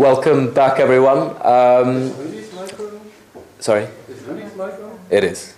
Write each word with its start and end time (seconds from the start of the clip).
Welcome 0.00 0.54
back, 0.54 0.80
everyone. 0.80 1.36
Um, 1.44 2.14
sorry? 3.58 3.86
It 5.10 5.24
is. 5.24 5.54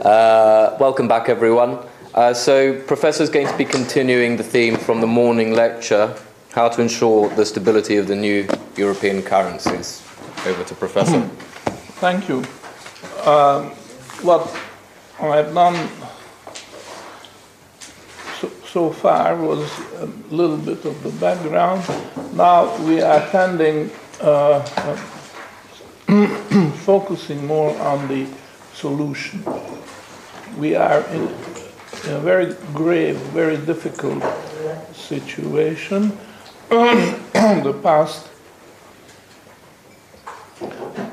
Uh, 0.00 0.74
welcome 0.80 1.06
back, 1.06 1.28
everyone. 1.28 1.80
Uh, 2.14 2.32
so, 2.32 2.80
Professor 2.84 3.22
is 3.22 3.28
going 3.28 3.46
to 3.46 3.54
be 3.58 3.66
continuing 3.66 4.38
the 4.38 4.42
theme 4.42 4.78
from 4.78 5.02
the 5.02 5.06
morning 5.06 5.52
lecture 5.52 6.16
how 6.52 6.70
to 6.70 6.80
ensure 6.80 7.28
the 7.36 7.44
stability 7.44 7.98
of 7.98 8.08
the 8.08 8.16
new 8.16 8.48
European 8.74 9.20
currencies. 9.22 10.02
Over 10.46 10.64
to 10.64 10.74
Professor. 10.74 11.20
Thank 12.00 12.26
you. 12.30 12.38
Um, 13.30 13.72
what 14.22 14.48
I've 15.20 15.52
done 15.52 15.74
so, 18.72 18.90
far 18.90 19.34
was 19.36 19.70
a 19.96 20.06
little 20.30 20.58
bit 20.58 20.84
of 20.84 21.02
the 21.02 21.10
background. 21.20 21.82
Now 22.34 22.76
we 22.84 23.00
are 23.00 23.22
attending, 23.22 23.90
uh, 24.20 24.62
focusing 26.84 27.46
more 27.46 27.74
on 27.80 28.06
the 28.08 28.26
solution. 28.74 29.42
We 30.58 30.74
are 30.74 31.00
in, 31.08 31.28
a 32.04 32.20
very 32.20 32.54
grave, 32.74 33.16
very 33.32 33.56
difficult 33.56 34.22
situation. 34.92 36.12
the 36.68 37.78
past 37.82 38.28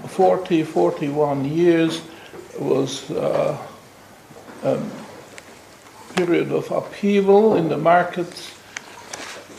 40, 0.08 0.64
41 0.64 1.45
years 1.45 2.02
was 2.59 3.09
uh, 3.12 3.58
a 4.64 4.80
period 6.16 6.49
of 6.49 6.71
upheaval 6.71 7.55
in 7.55 7.67
the 7.67 7.77
markets, 7.77 8.53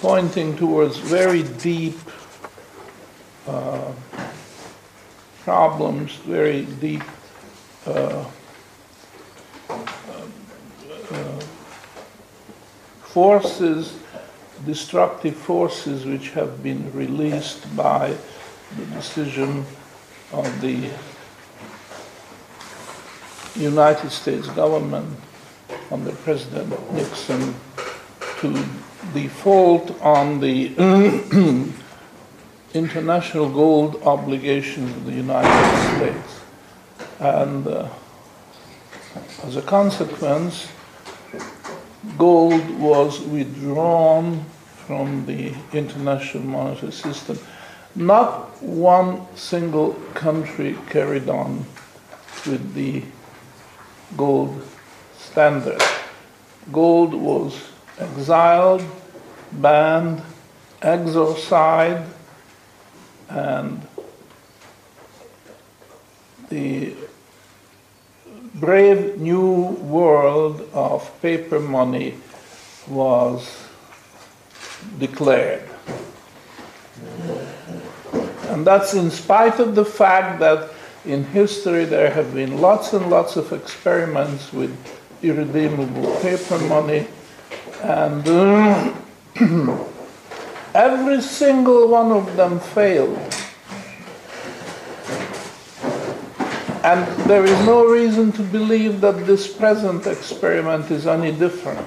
pointing 0.01 0.57
towards 0.57 0.97
very 0.97 1.43
deep 1.43 1.99
uh, 3.47 3.93
problems, 5.45 6.15
very 6.17 6.63
deep 6.81 7.03
uh, 7.87 8.25
uh 11.11 11.41
forces, 13.03 13.99
destructive 14.65 15.37
forces 15.37 16.07
which 16.07 16.31
have 16.31 16.63
been 16.63 16.91
released 16.93 17.65
by 17.77 18.17
the 18.77 18.87
decision 18.87 19.65
of 20.33 20.61
the 20.61 20.91
United 23.61 24.11
States 24.11 24.49
government 24.49 25.19
under 25.91 26.13
President 26.13 26.71
Nixon 26.93 27.55
to 28.41 28.65
default 29.15 30.01
on 30.03 30.41
the 30.41 30.75
international 32.75 33.49
gold 33.51 34.03
obligations 34.03 34.91
of 34.97 35.07
the 35.07 35.13
United 35.13 35.97
States. 35.97 36.41
And 37.19 37.67
uh, 37.67 37.89
as 39.45 39.57
a 39.57 39.63
consequence, 39.63 40.69
gold 42.19 42.69
was 42.79 43.21
withdrawn 43.21 44.45
from 44.87 45.27
the 45.27 45.55
international 45.73 46.45
monetary 46.45 46.93
system 46.93 47.39
not 47.97 48.63
one 48.63 49.27
single 49.37 49.95
country 50.13 50.77
carried 50.91 51.29
on 51.31 51.65
with 52.47 52.75
the 52.75 53.03
gold 54.17 54.63
standard. 55.37 55.83
Gold 56.73 57.13
was 57.13 57.53
exiled, 57.99 58.83
banned, 59.53 60.23
exorcised, 60.81 62.11
and 63.29 63.87
the 66.49 66.95
brave 68.55 69.21
new 69.21 69.77
world 69.97 70.67
of 70.73 71.05
paper 71.21 71.61
money 71.61 72.15
was 72.89 73.63
declared. 74.99 75.69
And 78.49 78.67
that's 78.67 78.95
in 78.95 79.11
spite 79.11 79.61
of 79.61 79.75
the 79.75 79.85
fact 79.85 80.41
that 80.41 80.71
in 81.05 81.25
history 81.25 81.85
there 81.85 82.11
have 82.11 82.33
been 82.33 82.59
lots 82.59 82.95
and 82.95 83.11
lots 83.11 83.37
of 83.37 83.53
experiments 83.53 84.51
with 84.51 84.73
irredeemable 85.23 86.17
paper 86.21 86.59
money, 86.61 87.07
and 87.83 88.27
uh, 88.29 88.95
every 90.75 91.21
single 91.21 91.89
one 91.89 92.13
of 92.13 92.37
them 92.37 92.61
failed. 92.61 93.19
And 96.85 97.05
there 97.29 97.45
is 97.45 97.67
no 97.67 97.85
reason 97.85 98.31
to 98.33 98.43
believe 98.43 99.01
that 99.01 99.27
this 99.27 99.53
present 99.53 100.07
experiment 100.07 100.91
is 100.91 101.07
any 101.07 101.33
different. 101.33 101.87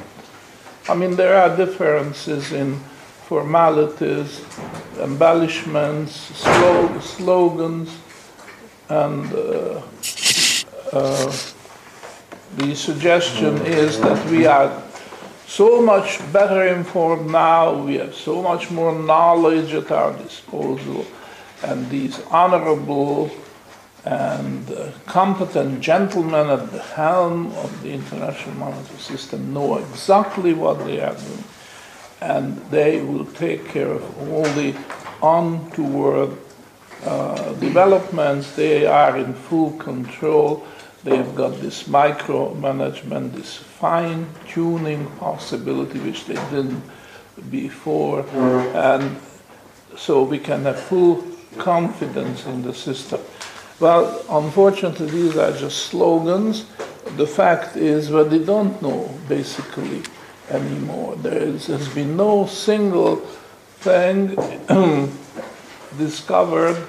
I 0.90 0.96
mean, 0.96 1.16
there 1.16 1.38
are 1.38 1.56
differences 1.56 2.52
in 2.52 2.76
formalities, 3.30 4.44
embellishments, 5.00 6.12
slogans, 7.00 7.96
and 8.90 9.32
uh, 9.34 9.82
uh, 10.92 11.32
the 12.58 12.76
suggestion 12.76 13.58
is 13.66 14.00
that 14.02 14.26
we 14.30 14.46
are 14.46 14.84
so 15.48 15.82
much 15.82 16.20
better 16.32 16.68
informed 16.68 17.32
now, 17.32 17.84
we 17.84 17.96
have 17.96 18.14
so 18.14 18.42
much 18.42 18.70
more 18.70 18.94
knowledge 18.98 19.74
at 19.74 19.92
our 19.92 20.14
disposal, 20.18 21.06
and 21.64 21.90
these 21.90 22.22
honorable 22.32 23.32
and 24.06 24.72
uh, 24.72 24.92
competent 25.06 25.82
gentlemen 25.82 26.50
at 26.50 26.72
the 26.72 26.82
helm 26.82 27.48
of 27.58 27.84
the 27.84 27.92
international 27.92 28.56
monetary 28.56 29.00
system 29.00 29.54
know 29.54 29.78
exactly 29.78 30.54
what 30.54 30.86
they 30.86 31.02
are 31.02 31.16
doing 31.16 31.44
and 32.22 32.58
they 32.70 33.02
will 33.02 33.26
take 33.26 33.68
care 33.68 33.92
of 33.92 34.32
all 34.32 34.44
the 34.44 34.76
untoward 35.24 36.38
uh, 37.06 37.54
developments. 37.54 38.56
They 38.56 38.86
are 38.86 39.18
in 39.18 39.34
full 39.34 39.72
control. 39.78 40.66
They've 41.04 41.34
got 41.36 41.62
this 41.62 41.84
micromanagement, 41.84 43.34
this 43.34 43.56
fine 43.56 44.28
tuning 44.50 45.06
possibility, 45.18 46.00
which 46.00 46.26
they 46.26 46.36
didn't 46.52 46.84
before. 47.50 48.26
And 48.76 49.18
so 49.96 50.24
we 50.24 50.40
can 50.40 50.64
have 50.66 50.80
full 50.80 51.24
confidence 51.58 52.46
in 52.46 52.64
the 52.64 52.74
system. 52.74 53.22
Well, 53.80 54.26
unfortunately, 54.30 55.10
these 55.10 55.38
are 55.38 55.54
just 55.58 55.86
slogans. 55.86 56.66
The 57.16 57.26
fact 57.26 57.78
is, 57.78 58.10
what 58.12 58.30
they 58.30 58.40
don't 58.40 58.82
know, 58.82 59.10
basically, 59.30 60.04
anymore. 60.50 61.16
There 61.16 61.46
has 61.46 61.88
been 61.90 62.18
no 62.18 62.46
single 62.46 63.18
thing 63.80 64.36
discovered 65.98 66.86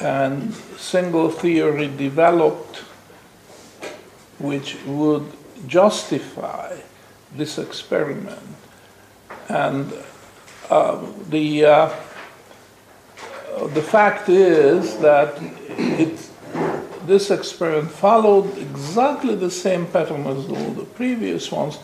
and 0.00 0.54
single 0.76 1.30
theory 1.30 1.88
developed 1.88 2.78
which 4.38 4.76
would 4.86 5.26
justify 5.66 6.76
this 7.36 7.58
experiment. 7.58 8.40
And 9.48 9.92
uh, 10.70 11.04
the, 11.28 11.64
uh, 11.64 11.88
the 13.74 13.82
fact 13.82 14.28
is 14.28 14.98
that 14.98 15.36
it 15.40 16.30
this 17.06 17.30
experiment 17.30 17.90
followed 17.90 18.56
exactly 18.56 19.34
the 19.34 19.50
same 19.50 19.86
pattern 19.86 20.26
as 20.26 20.48
all 20.48 20.70
the 20.70 20.84
previous 20.84 21.52
ones. 21.52 21.78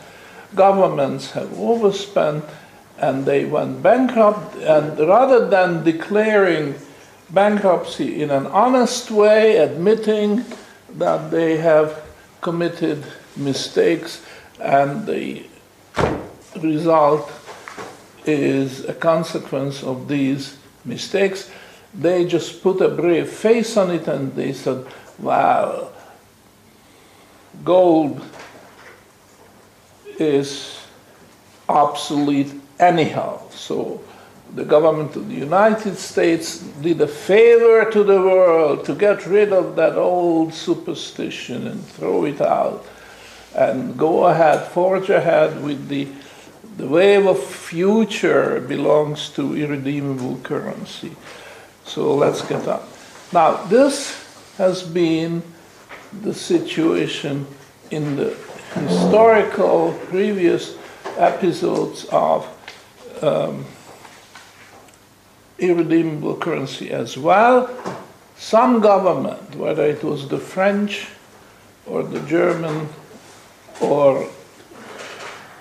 Governments 0.54 1.32
have 1.32 1.52
overspent 1.58 2.44
and 2.98 3.24
they 3.24 3.44
went 3.44 3.82
bankrupt, 3.82 4.56
and 4.56 4.98
rather 4.98 5.48
than 5.48 5.82
declaring 5.84 6.74
bankruptcy 7.32 8.22
in 8.22 8.30
an 8.30 8.46
honest 8.46 9.10
way, 9.10 9.56
admitting 9.56 10.44
that 10.94 11.30
they 11.30 11.56
have 11.56 12.02
committed 12.40 13.04
mistakes, 13.36 14.24
and 14.60 15.06
the 15.06 15.46
result 16.60 17.30
is 18.26 18.84
a 18.84 18.94
consequence 18.94 19.82
of 19.82 20.08
these 20.08 20.56
mistakes, 20.84 21.50
they 21.94 22.24
just 22.24 22.62
put 22.62 22.80
a 22.80 22.88
brave 22.88 23.28
face 23.28 23.76
on 23.76 23.90
it 23.90 24.06
and 24.06 24.34
they 24.34 24.52
said, 24.52 24.86
well, 25.18 25.92
gold 27.64 28.24
is 30.18 30.80
obsolete 31.68 32.52
anyhow. 32.78 33.40
So 33.50 34.00
the 34.54 34.64
government 34.64 35.14
of 35.16 35.28
the 35.28 35.34
United 35.34 35.96
States 35.96 36.58
did 36.58 37.00
a 37.00 37.06
favor 37.06 37.90
to 37.90 38.02
the 38.02 38.20
world 38.20 38.84
to 38.84 38.94
get 38.94 39.26
rid 39.26 39.52
of 39.52 39.76
that 39.76 39.96
old 39.96 40.52
superstition 40.52 41.66
and 41.66 41.84
throw 41.84 42.24
it 42.24 42.40
out 42.40 42.84
and 43.54 43.96
go 43.96 44.26
ahead, 44.26 44.66
forge 44.68 45.10
ahead 45.10 45.62
with 45.62 45.88
the, 45.88 46.08
the 46.76 46.86
wave 46.86 47.26
of 47.26 47.42
future 47.42 48.60
belongs 48.60 49.28
to 49.30 49.56
irredeemable 49.56 50.38
currency. 50.42 51.14
So 51.84 52.14
let's 52.14 52.42
get 52.42 52.66
on. 52.66 52.82
Now, 53.32 53.64
this 53.64 54.16
has 54.58 54.82
been 54.82 55.42
the 56.22 56.34
situation 56.34 57.46
in 57.90 58.16
the 58.16 58.36
historical 58.74 59.92
previous 60.08 60.76
episodes 61.16 62.04
of 62.10 62.48
um, 63.22 63.64
irredeemable 65.60 66.36
currency 66.36 66.90
as 66.90 67.16
well. 67.16 67.70
Some 68.36 68.80
government, 68.80 69.54
whether 69.54 69.84
it 69.84 70.02
was 70.02 70.28
the 70.28 70.38
French 70.38 71.06
or 71.86 72.02
the 72.02 72.20
German 72.20 72.88
or 73.80 74.28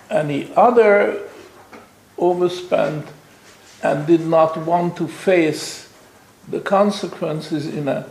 any 0.09 0.51
other, 0.55 1.21
overspent 2.17 3.05
and 3.83 4.07
did 4.07 4.25
not 4.25 4.57
want 4.57 4.97
to 4.97 5.07
face 5.07 5.91
the 6.47 6.59
consequences 6.59 7.67
in 7.67 7.87
a 7.87 8.05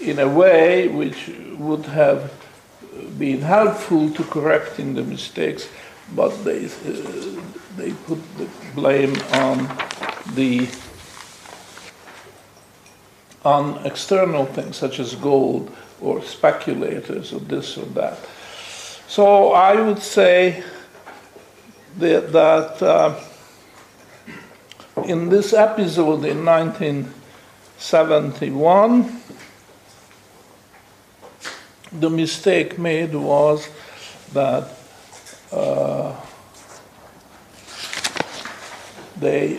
in 0.00 0.18
a 0.18 0.28
way 0.28 0.88
which 0.88 1.30
would 1.56 1.86
have 1.86 2.32
been 3.18 3.40
helpful 3.40 4.10
to 4.10 4.24
correcting 4.24 4.94
the 4.94 5.02
mistakes, 5.02 5.68
but 6.14 6.30
they, 6.44 6.66
uh, 6.66 7.40
they 7.76 7.92
put 8.06 8.18
the 8.36 8.48
blame 8.74 9.14
on 9.34 9.66
the 10.34 10.68
on 13.44 13.84
external 13.84 14.46
things 14.46 14.76
such 14.76 15.00
as 15.00 15.16
gold 15.16 15.76
or 16.00 16.22
speculators 16.22 17.32
or 17.32 17.40
this 17.40 17.76
or 17.76 17.86
that. 17.86 18.16
So 19.08 19.50
I 19.52 19.80
would 19.80 20.00
say 20.00 20.62
that, 21.98 22.30
that 22.32 22.80
uh, 22.82 23.18
in 25.04 25.28
this 25.28 25.52
episode 25.52 26.24
in 26.24 26.44
1971, 26.44 29.20
the 31.92 32.10
mistake 32.10 32.78
made 32.78 33.14
was 33.14 33.68
that 34.32 34.68
uh, 35.50 36.14
they 39.16 39.58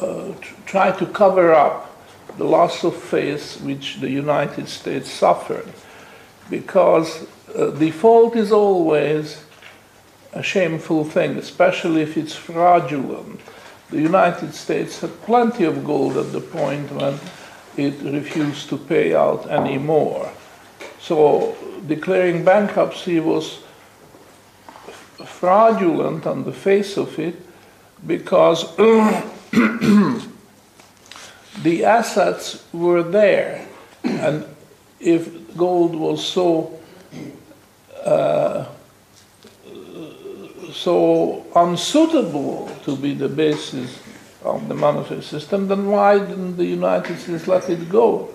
uh, 0.00 0.32
tried 0.66 0.98
to 0.98 1.06
cover 1.06 1.52
up 1.54 1.92
the 2.38 2.44
loss 2.44 2.84
of 2.84 2.94
faith 2.94 3.60
which 3.62 4.00
the 4.00 4.10
United 4.10 4.68
States 4.68 5.10
suffered 5.10 5.72
because 6.50 7.26
uh, 7.54 7.70
default 7.70 8.36
is 8.36 8.52
always 8.52 9.44
a 10.32 10.42
shameful 10.42 11.04
thing, 11.04 11.36
especially 11.36 12.02
if 12.02 12.16
it's 12.16 12.34
fraudulent. 12.34 13.40
The 13.90 14.00
United 14.00 14.54
States 14.54 15.00
had 15.00 15.22
plenty 15.22 15.64
of 15.64 15.84
gold 15.84 16.16
at 16.16 16.32
the 16.32 16.40
point 16.40 16.90
when 16.92 17.18
it 17.76 17.94
refused 18.02 18.68
to 18.68 18.76
pay 18.76 19.14
out 19.14 19.50
any 19.50 19.78
more. 19.78 20.30
So 21.00 21.56
declaring 21.86 22.44
bankruptcy 22.44 23.20
was 23.20 23.60
fraudulent 25.24 26.26
on 26.26 26.44
the 26.44 26.52
face 26.52 26.96
of 26.96 27.18
it 27.18 27.36
because 28.06 28.64
the 31.62 31.84
assets 31.84 32.64
were 32.72 33.02
there. 33.02 33.66
And 34.04 34.44
if 35.00 35.56
gold 35.56 35.96
was 35.96 36.24
so 36.24 36.78
uh, 38.04 38.66
so 40.72 41.46
unsuitable 41.54 42.70
to 42.84 42.96
be 42.96 43.14
the 43.14 43.28
basis 43.28 43.98
of 44.44 44.68
the 44.68 44.74
monetary 44.74 45.22
system, 45.22 45.68
then 45.68 45.88
why 45.88 46.18
didn't 46.18 46.56
the 46.56 46.66
United 46.66 47.18
States 47.18 47.48
let 47.48 47.70
it 47.70 47.88
go? 47.88 48.28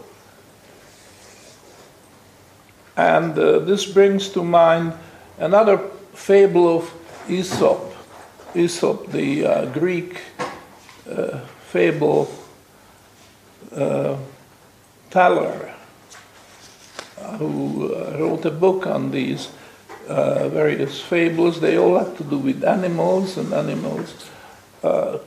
And 2.98 3.38
uh, 3.38 3.60
this 3.60 3.86
brings 3.86 4.30
to 4.30 4.44
mind 4.44 4.94
another 5.38 5.78
fable 6.14 6.78
of 6.78 6.92
Aesop. 7.30 7.94
Aesop, 8.56 9.12
the 9.12 9.46
uh, 9.46 9.66
Greek 9.68 10.20
uh, 11.12 11.40
fable 11.70 12.32
uh, 13.76 14.18
teller, 15.10 15.74
uh, 17.20 17.38
who 17.38 17.94
uh, 17.94 18.18
wrote 18.20 18.46
a 18.46 18.52
book 18.52 18.88
on 18.88 19.12
these 19.12 19.50
various 20.08 21.00
fables. 21.00 21.62
They 21.62 21.78
all 21.78 21.98
have 21.98 22.18
to 22.18 22.24
do 22.24 22.38
with 22.38 22.64
animals 22.64 23.38
and 23.38 23.54
animals 23.54 24.30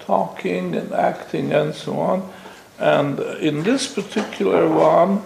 talking 0.01 0.75
and 0.75 0.93
acting 0.93 1.53
and 1.53 1.75
so 1.75 1.99
on. 2.01 2.33
And 2.79 3.21
in 3.41 3.63
this 3.63 3.87
particular 3.87 4.69
one, 4.69 5.23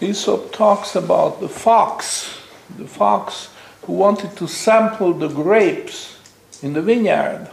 Aesop 0.00 0.52
talks 0.52 0.96
about 0.96 1.40
the 1.40 1.48
fox, 1.48 2.38
the 2.76 2.86
fox 2.86 3.50
who 3.82 3.92
wanted 3.92 4.36
to 4.36 4.48
sample 4.48 5.12
the 5.12 5.28
grapes 5.28 6.18
in 6.62 6.72
the 6.72 6.82
vineyard. 6.82 7.50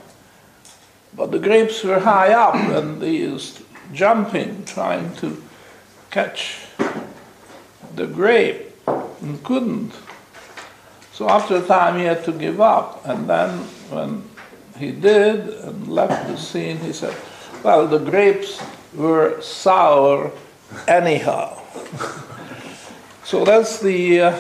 But 1.14 1.32
the 1.32 1.40
grapes 1.40 1.84
were 1.84 2.00
high 2.00 2.34
up 2.34 2.56
and 2.56 3.02
he 3.02 3.28
was 3.28 3.62
jumping, 3.94 4.64
trying 4.66 5.14
to 5.18 5.42
catch 6.10 6.66
the 7.96 8.08
grape 8.08 8.76
and 8.88 9.44
couldn't. 9.44 9.94
So 11.14 11.30
after 11.30 11.58
a 11.58 11.62
time 11.62 12.00
he 12.00 12.06
had 12.06 12.24
to 12.26 12.32
give 12.32 12.62
up. 12.62 13.06
And 13.06 13.30
then 13.30 13.60
when 13.90 14.24
he 14.78 14.92
did 14.92 15.48
and 15.48 15.88
left 15.88 16.28
the 16.28 16.38
scene, 16.38 16.78
he 16.78 16.94
said, 16.94 17.16
Well, 17.64 17.88
the 17.88 18.00
grapes 18.00 18.62
were 18.94 19.42
sour 19.42 20.32
anyhow. 20.88 21.62
so 23.24 23.46
that's 23.46 23.80
the 23.80 24.22
uh, 24.22 24.32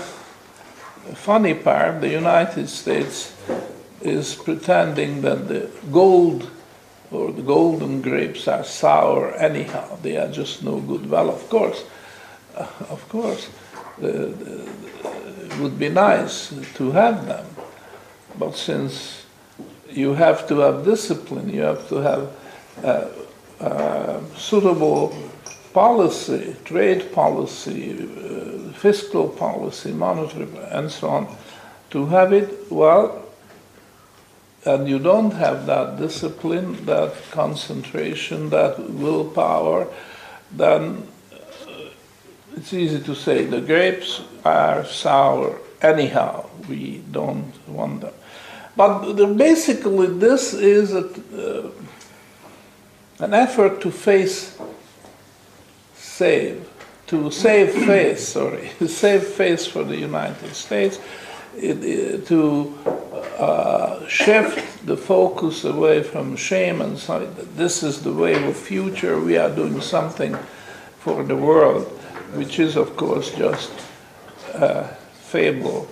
funny 1.14 1.54
part. 1.54 2.02
The 2.02 2.10
United 2.10 2.68
States 2.70 3.36
is 4.02 4.36
pretending 4.36 5.22
that 5.22 5.48
the 5.48 5.70
gold 5.92 6.50
or 7.12 7.31
the 7.31 7.42
golden 7.42 8.02
grapes 8.02 8.48
are 8.48 8.63
sour 8.63 9.34
anyhow. 9.36 9.98
They 10.02 10.18
are 10.18 10.31
just 10.31 10.63
no 10.63 10.80
good. 10.80 11.10
Well, 11.10 11.30
of 11.30 11.50
course, 11.50 11.84
uh, 12.56 12.68
of 12.89 13.08
course, 13.10 13.50
uh, 14.01 14.08
it 14.08 15.60
would 15.60 15.77
be 15.77 15.89
nice 15.89 16.53
to 16.75 16.91
have 16.91 17.25
them. 17.25 17.46
But 18.39 18.56
since 18.56 19.25
you 19.89 20.13
have 20.13 20.48
to 20.48 20.60
have 20.60 20.86
discipline, 20.86 21.50
you 21.50 21.62
have 21.62 21.88
to 21.89 21.96
have 21.96 22.32
uh, 23.62 24.20
suitable 24.36 25.15
policy, 25.74 26.56
trade 26.65 27.12
policy, 27.13 27.91
uh, 27.94 28.72
fiscal 28.74 29.30
policy, 29.30 29.91
monetary, 29.91 30.48
and 30.72 30.91
so 30.91 31.10
on, 31.10 31.38
to 31.91 32.06
have 32.08 32.34
it, 32.34 32.72
well, 32.72 33.21
and 34.65 34.88
you 34.88 35.00
don't 35.00 35.32
have 35.32 35.65
that 35.65 35.98
discipline, 35.98 36.86
that 36.86 37.13
concentration, 37.32 38.50
that 38.51 38.80
willpower, 38.89 39.88
then 40.51 41.08
uh, 41.34 41.38
it's 42.56 42.74
easy 42.74 43.01
to 43.01 43.15
say 43.15 43.46
the 43.46 43.62
grapes 43.62 44.22
are 44.46 44.86
sour 44.86 45.60
anyhow. 45.82 46.48
We 46.70 47.03
don't 47.12 47.53
want 47.68 48.01
them. 48.01 48.13
But 48.75 49.13
the, 49.13 49.27
basically, 49.27 50.08
this 50.08 50.53
is 50.53 50.94
a, 50.94 51.08
uh, 51.08 51.72
an 53.20 53.34
effort 53.34 53.82
to 53.82 53.91
face 53.91 54.58
save, 55.96 56.70
to 57.08 57.32
save 57.32 57.74
face, 57.86 58.27
sorry, 58.27 58.70
save 58.88 59.24
face 59.24 59.65
for 59.65 59.84
the 59.84 59.98
United 59.98 60.53
States, 60.53 61.00
to 61.60 62.77
uh, 63.38 64.08
shift 64.08 64.86
the 64.86 64.98
focus 64.98 65.63
away 65.63 66.03
from 66.03 66.36
shame 66.36 66.81
and 66.81 66.98
say 66.98 67.25
that 67.25 67.58
this 67.58 67.84
is 67.84 68.01
the 68.01 68.13
way 68.13 68.34
of 68.48 68.55
future, 68.55 69.20
we 69.20 69.38
are 69.38 69.50
doing 69.50 69.81
something 69.81 70.36
for 71.00 71.24
the 71.24 71.36
world, 71.36 71.86
which 72.36 72.60
is, 72.60 72.75
of 72.75 72.96
course, 72.96 73.31
just 73.36 73.72
a 74.53 74.86
fable. 75.13 75.88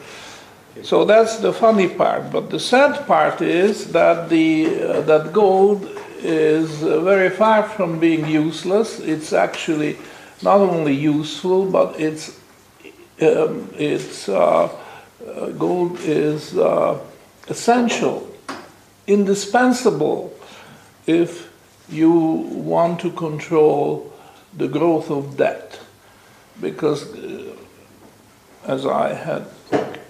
So 0.84 1.06
that's 1.06 1.38
the 1.38 1.52
funny 1.52 1.90
part. 1.90 2.32
But 2.32 2.50
the 2.50 2.60
sad 2.60 3.06
part 3.08 3.42
is 3.42 3.92
that 3.92 4.30
the 4.30 4.82
uh, 4.82 5.02
that 5.02 5.34
gold 5.34 5.90
is 6.20 6.84
uh, 6.84 7.02
very 7.02 7.30
far 7.30 7.64
from 7.64 8.00
being 8.00 8.28
useless. 8.28 9.00
It's 9.00 9.34
actually 9.34 9.98
not 10.42 10.62
only 10.62 10.94
useful, 10.94 11.66
but 11.66 12.00
it's 12.00 12.40
um, 13.22 13.70
it's 13.78 14.30
uh, 14.30 14.70
uh, 15.30 15.50
gold 15.52 16.00
is 16.02 16.58
uh, 16.58 17.00
essential, 17.48 18.30
indispensable 19.08 20.34
if 21.08 21.50
you 21.90 22.12
want 22.12 23.00
to 23.00 23.12
control 23.12 24.14
the 24.58 24.68
growth 24.68 25.10
of 25.10 25.38
debt, 25.38 25.80
because 26.62 27.14
uh, 27.16 27.56
as 28.66 28.86
I 28.86 29.14
had 29.14 29.46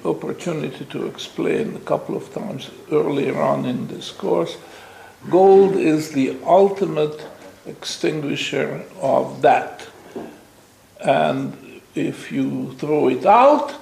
opportunity 0.05 0.85
to 0.85 1.07
explain 1.07 1.75
a 1.75 1.79
couple 1.79 2.15
of 2.15 2.33
times 2.33 2.69
earlier 2.91 3.39
on 3.39 3.65
in 3.65 3.87
this 3.87 4.11
course. 4.11 4.57
Gold 5.29 5.75
is 5.75 6.11
the 6.11 6.37
ultimate 6.45 7.25
extinguisher 7.65 8.83
of 9.01 9.41
debt. 9.41 9.87
And 11.01 11.81
if 11.95 12.31
you 12.31 12.73
throw 12.77 13.09
it 13.09 13.25
out, 13.25 13.75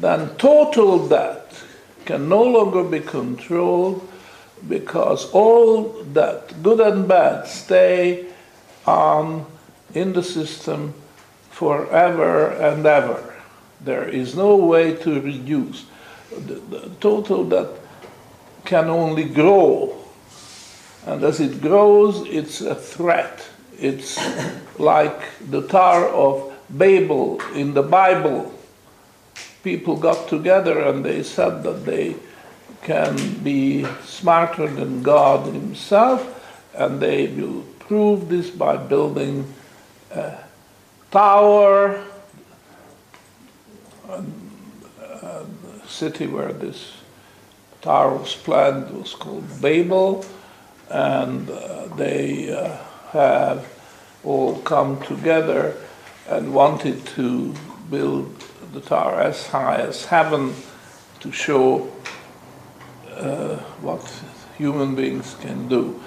then 0.00 0.36
total 0.36 1.08
debt 1.08 1.64
can 2.04 2.28
no 2.28 2.42
longer 2.42 2.84
be 2.84 3.00
controlled 3.00 4.06
because 4.68 5.30
all 5.32 6.02
that, 6.12 6.62
good 6.62 6.80
and 6.80 7.06
bad, 7.06 7.46
stay 7.46 8.26
on 8.86 9.46
in 9.94 10.12
the 10.12 10.22
system 10.22 10.94
forever 11.50 12.48
and 12.48 12.86
ever. 12.86 13.34
There 13.80 14.08
is 14.08 14.34
no 14.34 14.56
way 14.56 14.94
to 14.96 15.20
reduce. 15.20 15.86
The, 16.30 16.54
the 16.54 16.90
total 17.00 17.44
that 17.44 17.70
can 18.64 18.88
only 18.88 19.24
grow. 19.24 19.96
And 21.06 21.22
as 21.22 21.40
it 21.40 21.60
grows, 21.60 22.26
it's 22.26 22.60
a 22.60 22.74
threat. 22.74 23.48
It's 23.78 24.18
like 24.78 25.20
the 25.50 25.66
Tower 25.68 26.08
of 26.08 26.52
Babel 26.68 27.40
in 27.54 27.74
the 27.74 27.82
Bible. 27.82 28.52
People 29.66 29.96
got 29.96 30.28
together 30.28 30.78
and 30.78 31.04
they 31.04 31.24
said 31.24 31.64
that 31.64 31.84
they 31.84 32.14
can 32.82 33.16
be 33.42 33.84
smarter 34.04 34.68
than 34.68 35.02
God 35.02 35.52
Himself, 35.52 36.22
and 36.72 37.00
they 37.00 37.26
will 37.26 37.62
prove 37.80 38.28
this 38.28 38.48
by 38.48 38.76
building 38.76 39.52
a 40.12 40.38
tower, 41.10 42.00
a, 44.08 44.24
a 45.02 45.46
city 45.88 46.28
where 46.28 46.52
this 46.52 46.92
tower 47.82 48.18
was 48.18 48.36
planned 48.36 48.88
was 48.96 49.14
called 49.14 49.60
Babel, 49.60 50.24
and 50.90 51.50
uh, 51.50 51.88
they 51.96 52.52
uh, 52.52 52.76
have 53.10 53.66
all 54.22 54.60
come 54.60 55.02
together 55.02 55.74
and 56.28 56.54
wanted 56.54 57.04
to 57.18 57.52
build 57.90 58.32
the 58.76 58.82
tower 58.82 59.18
as 59.22 59.46
high 59.46 59.76
as 59.76 60.04
heaven 60.04 60.52
to 61.18 61.32
show 61.32 61.90
uh, 63.10 63.56
what 63.80 64.02
human 64.58 64.94
beings 64.94 65.34
can 65.40 65.66
do. 65.66 65.98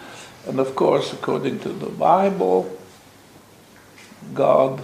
And 0.46 0.60
of 0.60 0.76
course, 0.76 1.12
according 1.12 1.60
to 1.62 1.70
the 1.70 1.90
Bible, 1.90 2.78
God 4.36 4.84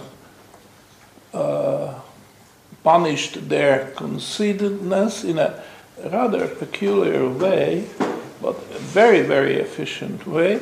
uh, 1.32 1.94
punished 2.82 3.48
their 3.48 3.92
conceitedness 3.92 5.22
in 5.22 5.38
a 5.38 5.62
rather 6.10 6.48
peculiar 6.48 7.28
way, 7.28 7.86
but 8.42 8.56
a 8.74 8.78
very, 8.78 9.22
very 9.22 9.54
efficient 9.54 10.26
way. 10.26 10.58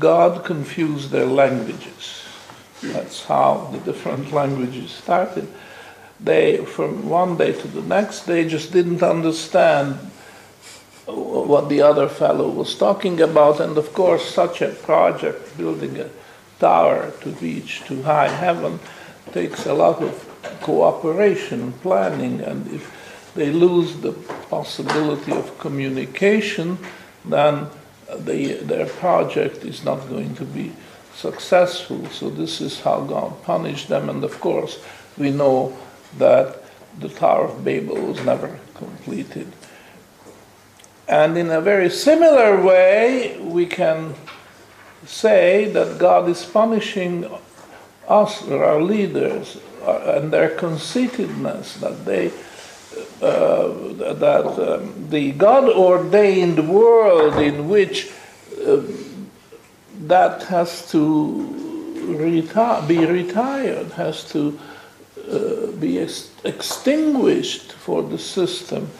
God 0.00 0.44
confused 0.44 1.10
their 1.10 1.26
languages. 1.26 2.24
That's 2.82 3.24
how 3.26 3.68
the 3.70 3.78
different 3.78 4.32
languages 4.32 4.90
started. 4.90 5.46
They, 6.22 6.58
from 6.58 7.08
one 7.08 7.36
day 7.36 7.52
to 7.52 7.68
the 7.68 7.82
next, 7.82 8.20
they 8.20 8.46
just 8.46 8.72
didn't 8.72 9.02
understand 9.02 9.98
what 11.06 11.68
the 11.68 11.82
other 11.82 12.08
fellow 12.08 12.48
was 12.48 12.74
talking 12.76 13.20
about. 13.20 13.60
And 13.60 13.76
of 13.78 13.92
course, 13.92 14.32
such 14.32 14.62
a 14.62 14.68
project, 14.68 15.56
building 15.56 15.98
a 15.98 16.10
tower 16.58 17.12
to 17.22 17.30
reach 17.30 17.82
to 17.86 18.02
high 18.02 18.28
heaven, 18.28 18.78
takes 19.32 19.66
a 19.66 19.74
lot 19.74 20.02
of 20.02 20.26
cooperation, 20.60 21.60
and 21.60 21.80
planning, 21.80 22.40
and 22.40 22.66
if 22.72 23.32
they 23.34 23.50
lose 23.50 23.96
the 24.00 24.12
possibility 24.50 25.32
of 25.32 25.58
communication, 25.58 26.78
then 27.24 27.66
the, 28.18 28.54
their 28.54 28.86
project 28.86 29.64
is 29.64 29.84
not 29.84 30.08
going 30.08 30.34
to 30.34 30.44
be 30.44 30.72
successful. 31.14 32.06
So 32.06 32.28
this 32.30 32.60
is 32.60 32.80
how 32.80 33.02
God 33.02 33.42
punished 33.42 33.88
them. 33.88 34.08
And 34.10 34.24
of 34.24 34.40
course, 34.40 34.82
we 35.16 35.30
know 35.30 35.76
that 36.18 36.62
the 36.98 37.08
Tower 37.08 37.46
of 37.46 37.64
Babel 37.64 38.00
was 38.00 38.24
never 38.24 38.58
completed. 38.74 39.52
And 41.08 41.36
in 41.36 41.50
a 41.50 41.60
very 41.60 41.90
similar 41.90 42.62
way, 42.62 43.38
we 43.40 43.66
can 43.66 44.14
say 45.06 45.70
that 45.72 45.98
God 45.98 46.28
is 46.28 46.44
punishing 46.44 47.26
us, 48.08 48.48
our 48.48 48.80
leaders, 48.80 49.58
and 49.84 50.32
their 50.32 50.50
conceitedness, 50.50 51.74
that 51.80 52.04
they, 52.04 52.28
uh, 53.22 53.68
that 54.14 54.46
um, 54.46 55.08
the 55.10 55.32
God-ordained 55.32 56.68
world 56.68 57.36
in 57.38 57.68
which 57.68 58.12
uh, 58.66 58.82
that 60.06 60.42
has 60.44 60.90
to 60.90 61.60
reti- 61.96 62.88
be 62.88 63.04
retired, 63.06 63.92
has 63.92 64.24
to 64.32 64.58
be 65.80 65.98
ex- 65.98 66.30
extinguished 66.44 67.72
for 67.72 68.02
the 68.02 68.18
system 68.18 68.90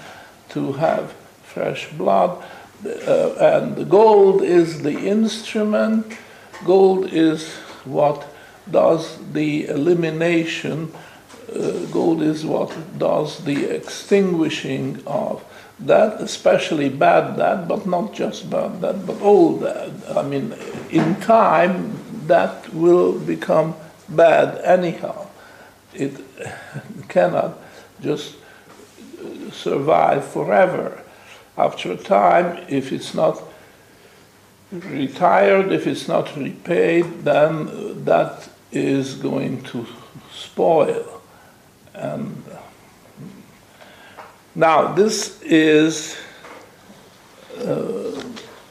to 0.50 0.72
have 0.72 1.12
fresh 1.42 1.90
blood. 1.92 2.42
Uh, 2.84 3.34
and 3.38 3.90
gold 3.90 4.42
is 4.42 4.82
the 4.82 4.98
instrument, 4.98 6.16
gold 6.64 7.12
is 7.12 7.54
what 7.84 8.26
does 8.70 9.18
the 9.32 9.66
elimination, 9.66 10.92
uh, 11.54 11.72
gold 11.92 12.22
is 12.22 12.44
what 12.44 12.72
does 12.98 13.44
the 13.44 13.64
extinguishing 13.64 15.02
of 15.06 15.44
that, 15.80 16.20
especially 16.20 16.88
bad 16.88 17.36
that, 17.36 17.66
but 17.66 17.86
not 17.86 18.12
just 18.12 18.50
bad 18.50 18.80
that, 18.80 19.06
but 19.06 19.20
all 19.20 19.56
that. 19.56 19.90
I 20.16 20.22
mean, 20.22 20.54
in 20.90 21.16
time, 21.16 21.98
that 22.26 22.72
will 22.72 23.18
become 23.18 23.74
bad 24.08 24.60
anyhow. 24.64 25.29
It 25.94 26.12
cannot 27.08 27.58
just 28.00 28.36
survive 29.52 30.24
forever 30.24 31.02
after 31.56 31.92
a 31.92 31.96
time, 31.96 32.64
if 32.68 32.92
it's 32.92 33.14
not 33.14 33.42
retired, 34.72 35.72
if 35.72 35.86
it's 35.86 36.08
not 36.08 36.34
repaid, 36.36 37.04
then 37.24 38.04
that 38.04 38.48
is 38.72 39.14
going 39.14 39.62
to 39.64 39.86
spoil. 40.32 41.20
And 41.92 42.42
now, 44.54 44.92
this 44.92 45.40
is 45.42 46.16
uh, 47.58 48.22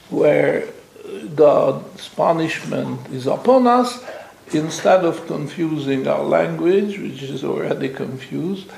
where 0.10 0.68
God's 1.36 2.10
punishment 2.10 3.08
is 3.10 3.28
upon 3.28 3.68
us. 3.68 4.04
Instead 4.52 5.06
of 5.06 5.28
confusing 5.28 6.08
our 6.08 6.24
language, 6.24 6.98
which 6.98 7.22
is 7.22 7.44
already 7.44 7.90
confused, 7.90 8.70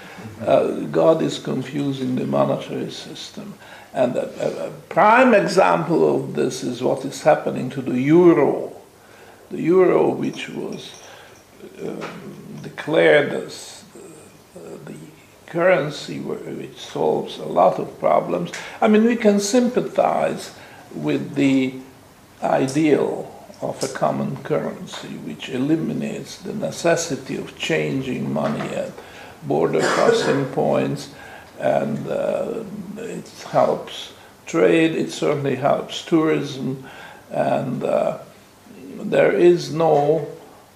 uh, 0.42 0.82
God 0.92 1.22
is 1.22 1.40
confusing 1.40 2.16
the 2.16 2.26
monetary 2.26 2.92
system. 2.92 3.54
And 3.94 4.16
a, 4.16 4.68
a, 4.68 4.72
prime 4.90 5.34
example 5.34 6.16
of 6.16 6.34
this 6.34 6.64
is 6.64 6.82
what 6.82 7.06
is 7.06 7.24
happening 7.24 7.70
to 7.72 7.82
the 7.82 8.00
euro. 8.00 8.74
The 9.50 9.62
euro, 9.62 10.10
which 10.10 10.50
was 10.50 10.92
um, 11.82 12.02
declared 12.62 13.34
as 13.34 13.84
uh, 13.96 14.60
the 14.86 14.96
currency 15.48 16.20
which 16.20 16.78
solves 16.78 17.38
a 17.38 17.46
lot 17.46 17.80
of 17.80 18.00
problems. 18.00 18.52
I 18.82 18.88
mean, 18.88 19.04
we 19.04 19.16
can 19.16 19.40
sympathize 19.40 20.54
with 20.94 21.36
the 21.36 21.76
ideal 22.42 23.31
of 23.62 23.82
a 23.84 23.88
common 23.88 24.38
currency, 24.38 25.10
which 25.26 25.50
eliminates 25.50 26.38
the 26.38 26.54
necessity 26.54 27.38
of 27.38 27.58
changing 27.58 28.32
money 28.34 28.68
at 28.76 28.92
border 29.44 29.82
crossing 29.82 30.46
points 30.46 31.14
and 31.60 32.08
uh, 32.08 32.64
it 32.98 33.30
helps 33.52 34.14
trade, 34.46 34.92
it 34.96 35.12
certainly 35.12 35.56
helps 35.56 36.04
tourism, 36.04 36.84
and 37.30 37.84
uh, 37.84 38.18
there 39.00 39.32
is 39.32 39.72
no 39.72 40.28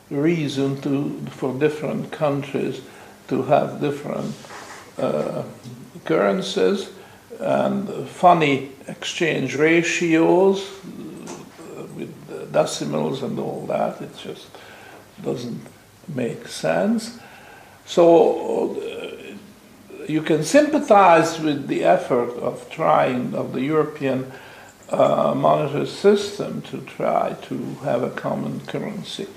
reason 0.09 0.79
to, 0.81 1.19
for 1.31 1.57
different 1.59 2.11
countries 2.11 2.81
to 3.27 3.41
have 3.43 3.81
different 3.81 4.33
uh, 4.97 5.43
currencies 6.05 6.89
and 7.39 8.07
funny 8.07 8.69
exchange 8.87 9.55
ratios 9.55 10.69
decimals 12.59 13.21
and 13.21 13.37
all 13.39 13.65
that. 13.67 14.01
It 14.01 14.17
just 14.17 14.47
doesn't 15.23 15.61
make 16.07 16.47
sense. 16.47 17.19
So 17.85 18.01
you 20.07 20.21
can 20.21 20.43
sympathize 20.43 21.39
with 21.39 21.67
the 21.67 21.83
effort 21.83 22.31
of 22.39 22.69
trying 22.69 23.33
of 23.33 23.53
the 23.53 23.61
European 23.61 24.31
uh, 24.89 25.33
monetary 25.35 25.87
system 25.87 26.61
to 26.63 26.81
try 26.81 27.35
to 27.43 27.57
have 27.83 28.03
a 28.03 28.11
common 28.11 28.59
currency. 28.61 29.27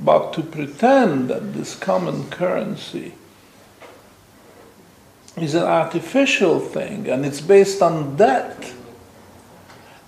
But 0.00 0.32
to 0.34 0.42
pretend 0.42 1.28
that 1.30 1.54
this 1.54 1.76
common 1.76 2.30
currency 2.30 3.14
is 5.36 5.54
an 5.54 5.64
artificial 5.64 6.60
thing 6.60 7.08
and 7.08 7.24
it's 7.26 7.40
based 7.40 7.82
on 7.82 8.16
debt. 8.16 8.72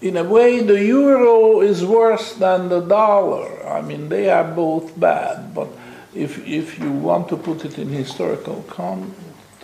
In 0.01 0.17
a 0.17 0.25
way, 0.25 0.61
the 0.61 0.85
euro 0.85 1.61
is 1.61 1.85
worse 1.85 2.35
than 2.35 2.69
the 2.69 2.81
dollar. 2.81 3.67
I 3.67 3.81
mean, 3.81 4.09
they 4.09 4.31
are 4.31 4.45
both 4.45 4.99
bad, 4.99 5.55
but 5.55 5.69
if, 6.15 6.47
if 6.47 6.79
you 6.79 6.91
want 6.91 7.29
to 7.29 7.37
put 7.37 7.65
it 7.65 7.79
in 7.79 7.89
historical 7.89 8.63
con- 8.69 9.15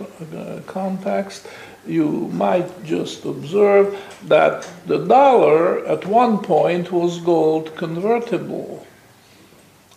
uh, 0.01 0.61
context, 0.67 1.47
you 1.87 2.29
might 2.33 2.85
just 2.85 3.25
observe 3.25 3.99
that 4.25 4.69
the 4.87 5.05
dollar 5.05 5.87
at 5.87 6.07
one 6.07 6.39
point 6.39 6.91
was 6.93 7.19
gold 7.21 7.77
convertible. 7.77 8.87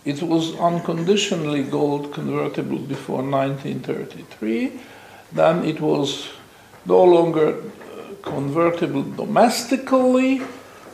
It 0.03 0.21
was 0.21 0.55
unconditionally 0.55 1.63
gold 1.63 2.13
convertible 2.13 2.79
before 2.79 3.23
1933 3.23 4.79
then 5.31 5.65
it 5.65 5.81
was 5.81 6.29
no 6.85 7.03
longer 7.03 7.61
convertible 8.25 9.03
domestically, 9.03 10.41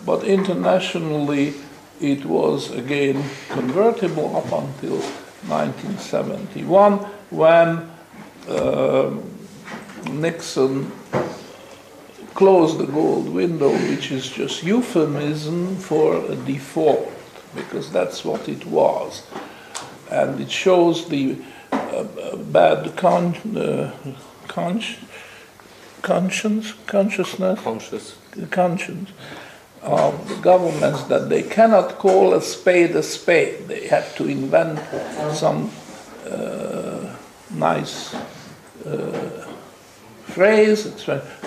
but 0.05 0.23
internationally 0.23 1.55
it 1.99 2.25
was 2.25 2.71
again 2.71 3.23
convertible 3.49 4.35
up 4.35 4.45
until 4.45 4.99
1971 5.47 6.97
when 7.29 7.89
uh, 8.47 9.11
Nixon 10.11 10.91
closed 12.33 12.77
the 12.77 12.85
gold 12.87 13.29
window, 13.29 13.71
which 13.89 14.11
is 14.11 14.29
just 14.29 14.63
euphemism 14.63 15.75
for 15.77 16.15
a 16.31 16.35
default, 16.35 17.11
because 17.55 17.91
that's 17.91 18.25
what 18.25 18.49
it 18.49 18.65
was. 18.65 19.23
And 20.09 20.39
it 20.41 20.51
shows 20.51 21.07
the 21.07 21.37
uh, 21.71 21.75
uh 21.75 22.35
bad 22.37 22.95
con- 22.97 23.35
uh, 23.55 23.91
consciousness, 26.01 26.73
conscious, 26.87 28.17
conscience 28.49 29.11
of 29.81 30.29
the 30.29 30.35
governments 30.35 31.03
that 31.03 31.29
they 31.29 31.43
cannot 31.43 31.97
call 31.97 32.33
a 32.33 32.41
spade 32.41 32.95
a 32.95 33.03
spade. 33.03 33.67
They 33.67 33.87
have 33.87 34.15
to 34.15 34.27
invent 34.27 34.79
some 35.33 35.71
uh, 36.29 37.15
nice 37.51 38.13
uh, 38.85 39.47
phrase. 40.25 40.83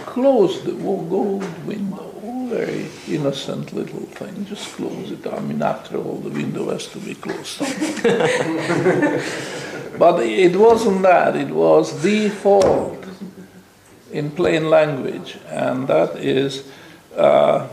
Close 0.06 0.64
the 0.64 0.72
gold 0.72 1.66
window. 1.66 2.10
Very 2.48 2.88
innocent 3.08 3.72
little 3.72 4.00
thing. 4.00 4.44
Just 4.44 4.68
close 4.76 5.10
it. 5.10 5.26
I 5.26 5.40
mean, 5.40 5.62
after 5.62 5.96
all, 5.96 6.18
the 6.18 6.30
window 6.30 6.70
has 6.70 6.86
to 6.88 6.98
be 6.98 7.14
closed. 7.14 7.58
but 9.98 10.22
it 10.22 10.54
wasn't 10.54 11.02
that. 11.02 11.36
It 11.36 11.50
was 11.50 12.02
the 12.02 12.28
fault 12.28 13.03
in 14.14 14.30
plain 14.30 14.70
language, 14.70 15.36
and 15.48 15.88
that 15.88 16.16
is, 16.16 16.62
uh, 17.16 17.66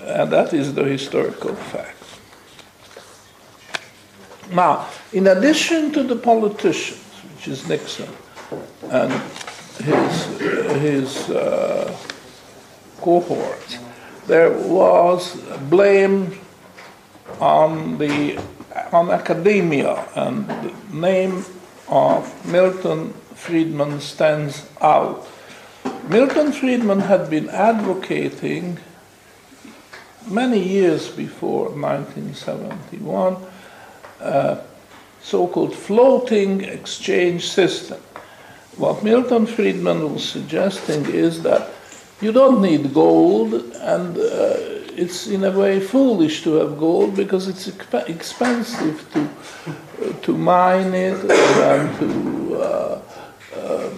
and 0.00 0.32
that 0.32 0.52
is 0.52 0.74
the 0.74 0.82
historical 0.82 1.54
fact. 1.54 2.02
Now, 4.50 4.88
in 5.12 5.28
addition 5.28 5.92
to 5.92 6.02
the 6.02 6.16
politicians, 6.16 6.98
which 7.30 7.46
is 7.46 7.68
Nixon 7.68 8.10
and 8.90 9.12
his 9.78 10.12
his 10.82 11.30
uh, 11.30 11.96
cohorts, 13.00 13.78
there 14.26 14.50
was 14.50 15.36
blame 15.70 16.40
on 17.40 17.98
the 17.98 18.36
on 18.92 19.10
academia, 19.10 20.04
and 20.16 20.48
the 20.48 20.74
name 20.92 21.44
of 21.88 22.26
Milton 22.44 23.14
Friedman 23.42 24.00
stands 24.00 24.68
out. 24.80 25.26
Milton 26.08 26.52
Friedman 26.52 27.00
had 27.00 27.28
been 27.28 27.48
advocating 27.50 28.78
many 30.28 30.62
years 30.62 31.08
before 31.08 31.70
1971 31.70 33.36
a 34.20 34.60
so-called 35.20 35.74
floating 35.74 36.62
exchange 36.62 37.50
system. 37.50 37.98
What 38.76 39.02
Milton 39.02 39.46
Friedman 39.46 40.12
was 40.12 40.22
suggesting 40.22 41.04
is 41.06 41.42
that 41.42 41.68
you 42.20 42.30
don't 42.30 42.62
need 42.62 42.94
gold, 42.94 43.54
and 43.54 44.16
uh, 44.16 44.54
it's 44.94 45.26
in 45.26 45.42
a 45.42 45.50
way 45.50 45.80
foolish 45.80 46.44
to 46.44 46.54
have 46.54 46.78
gold 46.78 47.16
because 47.16 47.48
it's 47.48 47.66
exp- 47.66 48.08
expensive 48.08 49.04
to 49.12 49.20
uh, 49.20 50.12
to 50.22 50.36
mine 50.36 50.94
it 50.94 51.18
and 51.28 51.98
to 51.98 52.54
uh, 52.54 52.62
uh, 52.62 53.00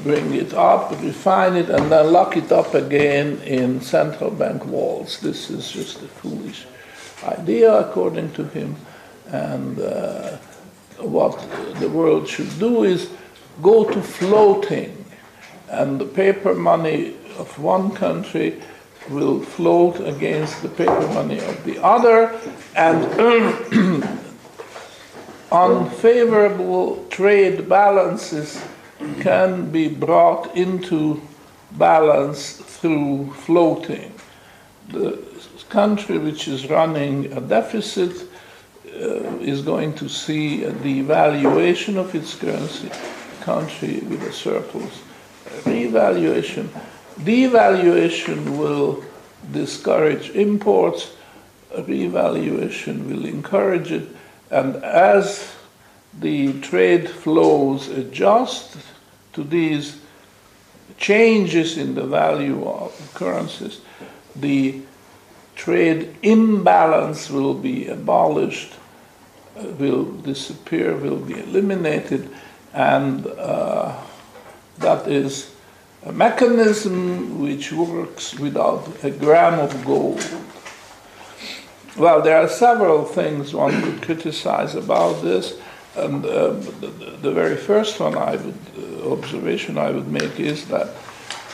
bring 0.05 0.35
it 0.35 0.53
up, 0.53 0.91
refine 1.01 1.57
it, 1.57 1.71
and 1.71 1.91
then 1.91 2.13
lock 2.13 2.37
it 2.37 2.53
up 2.53 2.75
again 2.75 3.41
in 3.41 3.81
central 3.81 4.31
bank 4.31 4.65
walls. 4.67 5.19
This 5.19 5.51
is 5.51 5.73
just 5.73 6.03
a 6.03 6.07
foolish 6.07 6.67
idea, 7.25 7.73
according 7.73 8.33
to 8.35 8.45
him. 8.45 8.77
And 9.29 9.81
uh, 9.81 10.37
what 10.99 11.39
the 11.81 11.89
world 11.89 12.29
should 12.29 12.59
do 12.59 12.85
is 12.85 13.09
go 13.63 13.91
to 13.91 14.03
floating, 14.03 15.05
and 15.71 15.99
the 15.99 16.05
paper 16.05 16.55
money 16.55 17.17
of 17.39 17.59
one 17.59 17.91
country 17.91 18.63
will 19.09 19.41
float 19.41 20.01
against 20.01 20.63
the 20.63 20.69
paper 20.69 21.09
money 21.15 21.41
of 21.41 21.65
the 21.65 21.83
other, 21.83 22.39
and 22.77 24.05
unfavorable 25.51 27.07
trade 27.09 27.69
balances 27.69 28.63
can 29.21 29.71
be 29.71 29.89
brought 29.89 30.57
into 30.57 31.21
balance 31.73 32.53
through 32.53 33.33
floating. 33.33 34.13
The 34.89 35.19
country 35.69 36.19
which 36.19 36.47
is 36.49 36.69
running 36.71 37.33
a 37.33 37.41
deficit 37.41 38.29
uh, 38.87 39.39
is 39.41 39.63
going 39.63 39.95
to 39.95 40.09
see 40.09 40.65
a 40.65 40.73
devaluation 40.73 41.97
of 41.97 42.15
its 42.15 42.35
currency, 42.35 42.91
country 43.41 44.01
with 44.01 44.23
a 44.23 44.33
surplus, 44.33 45.03
revaluation. 45.67 46.69
Devaluation 47.21 48.57
will 48.59 49.03
discourage 49.53 50.31
imports, 50.31 51.17
revaluation 51.77 53.09
will 53.09 53.25
encourage 53.25 53.91
it, 53.91 54.09
and 54.51 54.77
as 54.77 55.54
the 56.21 56.61
trade 56.61 57.09
flows 57.09 57.89
adjust 57.89 58.77
to 59.33 59.43
these 59.43 59.99
changes 60.97 61.77
in 61.77 61.95
the 61.95 62.07
value 62.07 62.67
of 62.67 62.93
currencies, 63.15 63.81
the 64.37 64.81
trade 65.57 66.15
imbalance 66.23 67.31
will 67.31 67.55
be 67.55 67.89
abolished, 67.89 68.75
uh, 69.59 69.65
will 69.79 70.05
disappear, 70.05 70.97
will 70.97 71.19
be 71.19 71.39
eliminated, 71.39 72.29
and 72.73 73.27
uh, 73.27 73.97
that 74.79 75.07
is 75.07 75.55
a 76.05 76.13
mechanism 76.13 77.41
which 77.41 77.73
works 77.73 78.39
without 78.39 78.87
a 79.05 79.11
gram 79.11 79.59
of 79.59 79.85
gold. 79.85 80.25
Well, 81.97 82.21
there 82.23 82.39
are 82.39 82.49
several 82.49 83.05
things 83.05 83.55
one 83.55 83.81
could 83.81 84.03
criticize 84.03 84.75
about 84.75 85.23
this. 85.23 85.59
And 85.97 86.25
uh, 86.25 86.55
the, 86.81 87.19
the, 87.23 87.33
very 87.33 87.57
first 87.57 88.01
one 88.01 88.17
I 88.17 88.37
would 88.37 88.59
uh, 88.77 89.13
observation 89.13 89.79
I 89.79 89.91
would 89.93 90.09
make 90.09 90.41
is 90.41 90.67
that 90.67 90.89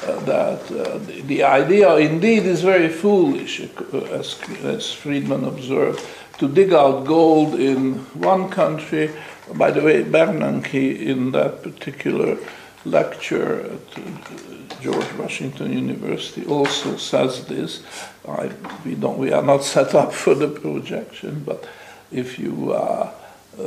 uh, 0.07 0.19
that 0.21 0.63
uh, 0.73 0.97
the, 0.99 1.21
the, 1.23 1.43
idea 1.43 1.95
indeed 1.97 2.45
is 2.45 2.63
very 2.63 2.89
foolish, 2.89 3.61
uh, 3.61 3.99
as, 4.19 4.41
as 4.65 4.91
Friedman 4.91 5.45
observed, 5.45 6.01
to 6.39 6.49
dig 6.49 6.73
out 6.73 7.05
gold 7.05 7.55
in 7.55 7.99
one 8.19 8.49
country. 8.49 9.11
By 9.55 9.71
the 9.73 9.83
way, 9.83 10.03
Bernanke 10.03 11.03
in 11.03 11.33
that 11.33 11.63
particular 11.63 12.39
lecture 12.87 13.61
at 13.61 13.99
uh, 13.99 14.81
George 14.81 15.13
Washington 15.19 15.71
University 15.71 16.47
also 16.47 16.97
says 16.97 17.45
this. 17.45 17.83
I, 18.27 18.51
we 18.87 18.95
don't, 18.95 19.19
we 19.19 19.33
are 19.33 19.43
not 19.43 19.65
set 19.65 19.95
up 19.95 20.13
for 20.23 20.35
the 20.35 20.49
projection, 20.49 21.43
but 21.45 21.69
if 22.11 22.39
you 22.39 22.73
uh, 22.73 23.13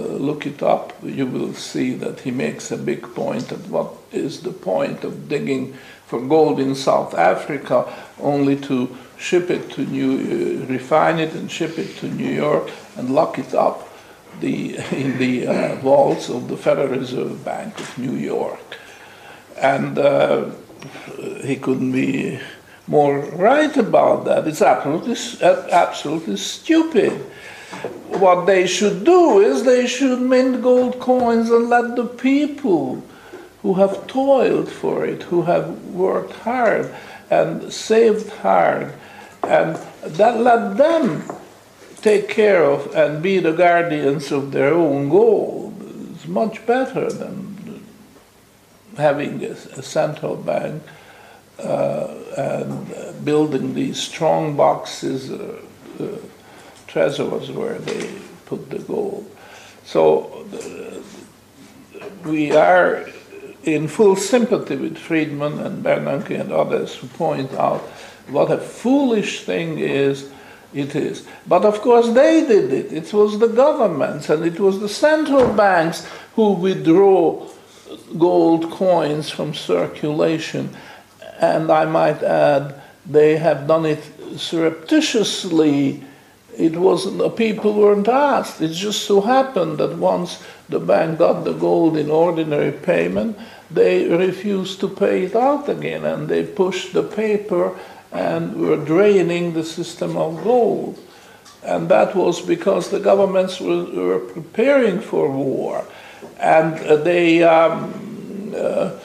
look 0.02 0.46
it 0.46 0.64
up, 0.64 0.94
you 1.04 1.26
will 1.26 1.54
see 1.54 1.94
that 1.96 2.22
he 2.22 2.32
makes 2.32 2.72
a 2.72 2.78
big 2.78 3.04
point 3.14 3.52
at 3.52 3.60
what 3.68 3.94
is 4.12 4.42
the 4.42 4.52
point 4.52 5.04
of 5.04 5.30
digging 5.30 5.74
for 6.06 6.20
gold 6.22 6.60
in 6.60 6.76
South 6.76 7.14
Africa 7.14 7.92
only 8.20 8.56
to 8.56 8.96
ship 9.18 9.50
it 9.50 9.70
to 9.72 9.86
New, 9.86 10.14
uh, 10.14 10.66
refine 10.68 11.20
it 11.20 11.34
and 11.34 11.50
ship 11.50 11.78
it 11.80 11.96
to 11.98 12.08
New 12.08 12.30
York 12.30 12.70
and 12.98 13.14
lock 13.16 13.40
it 13.40 13.54
up 13.54 13.90
the, 14.40 14.76
in 14.92 15.18
the 15.18 15.48
uh, 15.48 15.76
vaults 15.78 16.30
of 16.30 16.48
the 16.48 16.58
Federal 16.58 16.90
Reserve 16.90 17.44
Bank 17.44 17.80
of 17.80 17.98
New 17.98 18.16
York. 18.16 18.78
And 19.58 19.98
uh, 19.98 20.50
he 21.44 21.56
couldn't 21.56 21.92
be 21.92 22.40
more 22.88 23.20
right 23.20 23.76
about 23.78 24.26
that. 24.26 24.48
It's 24.48 24.62
absolutely, 24.62 25.16
absolutely 25.42 26.38
stupid 26.38 27.26
what 28.20 28.46
they 28.46 28.68
should 28.68 29.04
do 29.04 29.40
is 29.40 29.64
they 29.64 29.88
should 29.88 30.22
mint 30.22 30.62
gold 30.62 31.00
coins 31.00 31.50
and 31.50 31.70
let 31.70 31.96
the 31.96 32.06
people 32.06 33.04
who 33.62 33.76
have 33.76 34.08
toiled 34.08 34.70
for 34.70 35.06
it, 35.06 35.24
who 35.24 35.44
have 35.44 35.68
worked 35.86 36.34
hard 36.34 36.94
and 37.30 37.72
saved 37.72 38.30
hard, 38.30 38.94
and 39.44 39.76
that 40.04 40.40
let 40.40 40.78
them 40.78 41.24
take 42.02 42.28
care 42.28 42.64
of 42.64 42.94
and 42.94 43.24
be 43.24 43.40
the 43.40 43.54
guardians 43.54 44.32
of 44.32 44.52
their 44.52 44.74
own 44.74 45.10
gold. 45.10 45.74
It's 46.14 46.28
much 46.28 46.66
better 46.66 47.10
than 47.10 47.86
having 48.98 49.44
a, 49.44 49.56
central 49.82 50.36
bank 50.36 50.84
uh, 51.60 52.08
and 52.38 53.26
building 53.26 53.74
these 53.74 54.00
strong 54.00 54.56
boxes, 54.56 55.32
uh, 55.32 55.62
uh, 56.00 56.06
treasures 56.94 57.50
where 57.52 57.80
they 57.80 58.14
put 58.46 58.70
the 58.70 58.80
gold. 58.80 59.30
So 59.84 60.46
uh, 60.54 62.00
we 62.30 62.52
are 62.52 63.06
in 63.64 63.88
full 63.88 64.16
sympathy 64.16 64.76
with 64.76 64.98
Friedman 64.98 65.60
and 65.60 65.84
Bernanke 65.84 66.40
and 66.40 66.52
others 66.52 66.96
who 66.96 67.08
point 67.08 67.52
out 67.54 67.82
what 68.30 68.52
a 68.52 68.58
foolish 68.58 69.44
thing 69.44 69.80
is 69.80 70.30
it 70.74 70.96
is. 70.96 71.26
But 71.48 71.66
of 71.66 71.82
course 71.82 72.10
they 72.10 72.46
did 72.46 72.72
it. 72.72 72.94
It 72.94 73.14
was 73.14 73.40
the 73.40 73.48
governments 73.48 74.30
and 74.30 74.46
it 74.46 74.60
was 74.60 74.80
the 74.80 74.90
central 74.90 75.52
banks 75.54 76.08
who 76.36 76.54
withdraw 76.54 77.48
gold 78.18 78.72
coins 78.72 79.30
from 79.30 79.54
circulation. 79.54 80.70
And 81.40 81.72
I 81.72 81.86
might 81.86 82.22
add, 82.24 82.82
they 83.06 83.38
have 83.38 83.68
done 83.68 83.86
it 83.86 84.04
surreptitiously. 84.38 86.04
It 86.58 86.76
wasn't 86.76 87.18
the 87.18 87.30
people 87.30 87.74
weren't 87.74 88.08
asked. 88.08 88.62
It 88.62 88.74
just 88.74 89.04
so 89.04 89.22
happened 89.22 89.78
that 89.80 89.98
once 89.98 90.42
the 90.70 90.80
bank 90.80 91.20
got 91.20 91.44
the 91.44 91.54
gold 91.54 91.98
in 91.98 92.10
ordinary 92.10 92.72
payment, 92.72 93.38
they 93.72 94.08
refused 94.08 94.80
to 94.82 94.88
pay 94.88 95.24
it 95.24 95.36
out 95.36 95.68
again 95.68 96.06
and 96.06 96.28
they 96.28 96.44
pushed 96.46 96.94
the 96.94 97.04
paper 97.04 97.78
and 98.12 98.56
were 98.56 98.78
draining 98.78 99.54
the 99.54 99.64
system 99.64 100.16
of 100.16 100.44
gold. 100.44 101.00
And 101.64 101.90
that 101.90 102.16
was 102.16 102.42
because 102.42 102.90
the 102.90 103.00
governments 103.00 103.60
were, 103.60 103.86
were 103.86 104.20
preparing 104.20 105.00
for 105.00 105.30
war. 105.30 105.86
And 106.40 106.78
they, 107.04 107.42
um, 107.44 108.54
uh, 108.56 109.00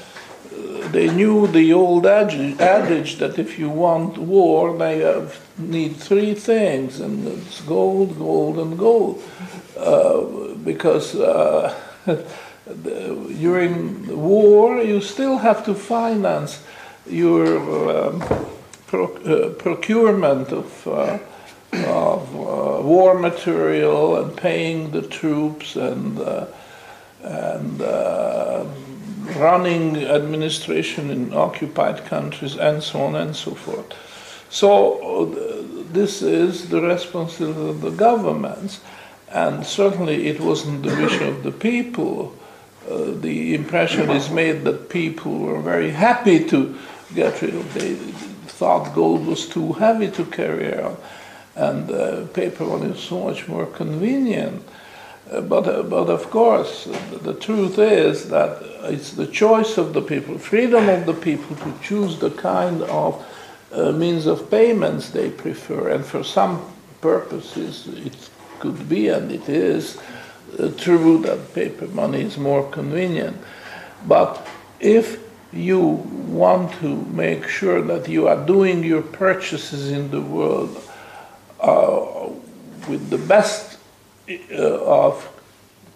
they 0.93 1.09
knew 1.11 1.47
the 1.47 1.73
old 1.73 2.07
adage, 2.07 3.17
that 3.19 3.39
if 3.39 3.59
you 3.59 3.69
want 3.69 4.19
war, 4.19 4.77
they 4.77 4.99
have, 5.01 5.41
need 5.59 5.97
three 5.97 6.35
things, 6.35 7.01
and 7.01 7.27
it's 7.27 7.61
gold, 7.63 8.19
gold, 8.19 8.59
and 8.59 8.79
gold. 8.79 9.23
Uh, 9.77 10.55
because 10.65 11.15
uh, 11.15 11.75
during 12.83 14.17
war, 14.17 14.83
you 14.83 15.01
still 15.01 15.39
have 15.39 15.65
to 15.65 15.75
finance 15.75 16.63
your 17.09 17.59
um, 18.07 18.23
uh, 18.93 19.51
procurement 19.59 20.49
of, 20.49 20.89
uh, 20.89 21.19
of 21.73 22.35
uh, 22.35 22.83
war 22.83 23.19
material 23.19 24.17
and 24.17 24.37
paying 24.37 24.91
the 24.91 25.03
troops 25.03 25.77
and, 25.77 26.19
and 27.23 27.83
running 29.37 29.97
administration 29.97 31.11
in 31.11 31.35
occupied 31.35 32.05
countries 32.07 32.57
and 32.57 32.83
so 32.83 33.01
on 33.03 33.15
and 33.17 33.35
so 33.35 33.55
forth. 33.55 33.95
So 34.51 35.27
this 35.93 36.23
is 36.23 36.69
the 36.69 36.81
responsibility 36.81 37.71
of 37.71 37.81
the 37.81 37.91
governments, 37.91 38.81
and 39.31 39.65
certainly 39.67 40.27
it 40.27 40.41
wasn't 40.41 40.83
the 40.83 40.97
wish 40.97 41.21
of 41.21 41.43
the 41.43 41.53
people. 41.53 42.35
Uh, 42.89 43.13
the 43.21 43.55
impression 43.55 44.11
is 44.11 44.31
made 44.31 44.65
that 44.65 44.89
people 44.89 45.39
were 45.39 45.61
very 45.61 45.91
happy 45.91 46.45
to 46.47 46.79
get 47.15 47.43
rid 47.43 47.55
of. 47.55 47.75
They, 47.75 47.97
thought 48.59 48.93
gold 48.93 49.25
was 49.25 49.47
too 49.49 49.73
heavy 49.75 50.11
to 50.11 50.25
carry 50.25 50.73
around, 50.73 50.97
and 51.55 51.89
uh, 51.91 52.27
paper 52.29 52.65
money 52.65 52.91
is 52.91 52.99
so 52.99 53.23
much 53.23 53.47
more 53.47 53.67
convenient. 53.67 54.63
Uh, 55.31 55.43
but, 55.43 55.69
uh, 55.69 55.83
but 55.83 56.09
of 56.09 56.31
course, 56.31 56.89
the, 57.23 57.35
truth 57.35 57.79
is 57.79 58.29
that 58.31 58.63
it's 58.85 59.13
the 59.13 59.27
choice 59.27 59.77
of 59.77 59.93
the 59.93 60.01
people, 60.01 60.39
freedom 60.39 60.89
of 60.89 61.05
the 61.05 61.13
people 61.13 61.55
to 61.57 61.75
choose 61.83 62.19
the 62.19 62.31
kind 62.31 62.83
of 62.85 63.27
uh, 63.73 63.93
means 63.93 64.27
of 64.27 64.51
payments 64.51 65.11
they 65.11 65.29
prefer. 65.29 65.91
And 65.91 66.05
for 66.05 66.25
some 66.25 66.65
purposes, 67.03 67.89
it 67.89 68.31
could 68.59 68.89
be, 68.89 69.09
and 69.09 69.31
it 69.31 69.49
is, 69.49 69.99
uh, 70.59 70.71
true 70.79 71.19
that 71.19 71.53
paper 71.55 71.87
money 71.89 72.23
is 72.23 72.39
more 72.39 72.69
convenient. 72.71 73.37
But 74.07 74.47
if 74.81 75.21
you 75.53 75.81
want 75.81 76.73
to 76.81 76.97
make 77.07 77.49
sure 77.49 77.83
that 77.83 78.09
you 78.09 78.29
are 78.29 78.47
doing 78.47 78.83
your 78.83 79.03
purchases 79.03 79.91
in 79.91 80.11
the 80.11 80.23
world 80.23 80.83
uh, 81.61 82.31
with 82.89 83.11
the 83.11 83.19
best 83.19 83.68
of 84.53 85.29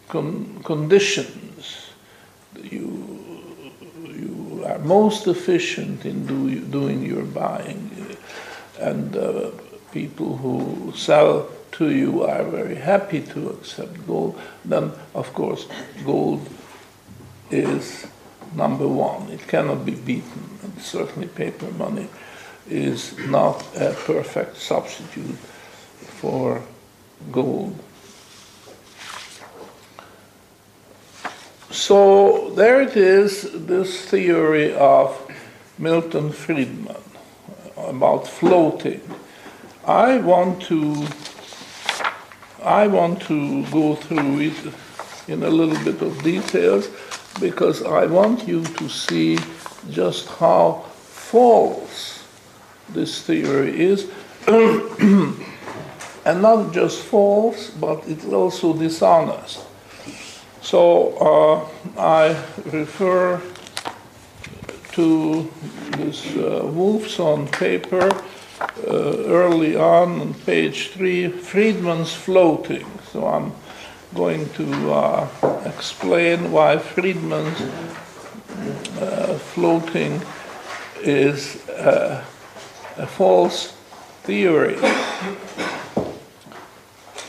con- 0.09 0.61
conditions. 0.65 1.91
You, 2.63 3.45
you 4.05 4.65
are 4.67 4.79
most 4.79 5.27
efficient 5.27 6.05
in 6.05 6.27
do, 6.27 6.61
doing 6.61 7.03
your 7.03 7.25
buying, 7.25 8.17
and 8.79 9.17
uh, 9.17 9.51
people 9.93 10.37
who 10.37 10.93
sell 10.97 11.49
to 11.73 11.91
you 11.91 12.23
are 12.23 12.45
very 12.45 12.77
happy 12.77 13.21
to 13.21 13.51
accept 13.51 14.07
gold. 14.07 14.39
Then, 14.65 14.93
of 15.15 15.33
course, 15.33 15.67
gold 16.05 16.49
is 17.51 18.07
number 18.55 18.87
one. 18.87 19.31
It 19.31 19.47
cannot 19.49 19.85
be 19.85 19.93
beaten. 19.93 20.59
And 20.63 20.81
certainly, 20.81 21.29
paper 21.29 21.71
money 21.73 22.09
is 22.69 23.17
not 23.27 23.65
a 23.77 23.95
perfect 23.95 24.57
substitute 24.57 25.37
for 26.21 26.63
gold. 27.31 27.79
So, 31.73 32.51
there 32.51 32.83
it 32.83 32.99
is 32.99 33.51
this 33.67 34.05
theory 34.05 34.75
of 34.75 35.19
Milton 35.79 36.31
Friedman 36.31 37.03
about 37.79 38.29
floating. 38.29 39.01
I 39.87 40.19
want 40.19 40.61
to 40.65 41.07
I 42.63 42.87
want 42.89 43.23
to 43.23 43.65
go 43.71 43.95
through 43.95 44.41
it 44.41 44.75
in 45.29 45.43
a 45.45 45.49
little 45.49 45.83
bit 45.83 46.03
of 46.03 46.23
details 46.23 46.91
because 47.41 47.83
I 47.83 48.05
want 48.05 48.47
you 48.47 48.63
to 48.63 48.89
see 48.91 49.39
just 49.89 50.29
how 50.29 50.85
false 50.99 52.23
this 52.91 53.23
theory 53.23 53.81
is. 53.81 54.11
and 54.47 56.43
not 56.43 56.75
just 56.75 57.01
false, 57.01 57.71
but 57.71 58.07
it's 58.07 58.27
also 58.27 58.75
dishonest. 58.75 59.72
So 60.63 61.17
uh, 61.19 62.01
I 62.01 62.41
refer 62.67 63.41
to 64.93 65.51
this 65.97 66.27
uh, 66.37 66.63
Wolfson 66.63 67.51
paper 67.51 68.09
uh, 68.61 69.25
early 69.27 69.75
on 69.75 70.21
on 70.21 70.35
page 70.35 70.91
three, 70.91 71.29
Friedman's 71.29 72.13
floating. 72.13 72.87
So 73.11 73.27
I'm 73.27 73.53
going 74.15 74.49
to 74.51 74.93
uh, 74.93 75.29
explain 75.67 76.53
why 76.53 76.79
Friedman's 76.79 77.61
uh, 79.01 79.39
floating 79.39 80.23
is 81.03 81.69
uh, 81.71 82.25
a 82.99 83.07
false 83.07 83.73
theory. 84.23 84.79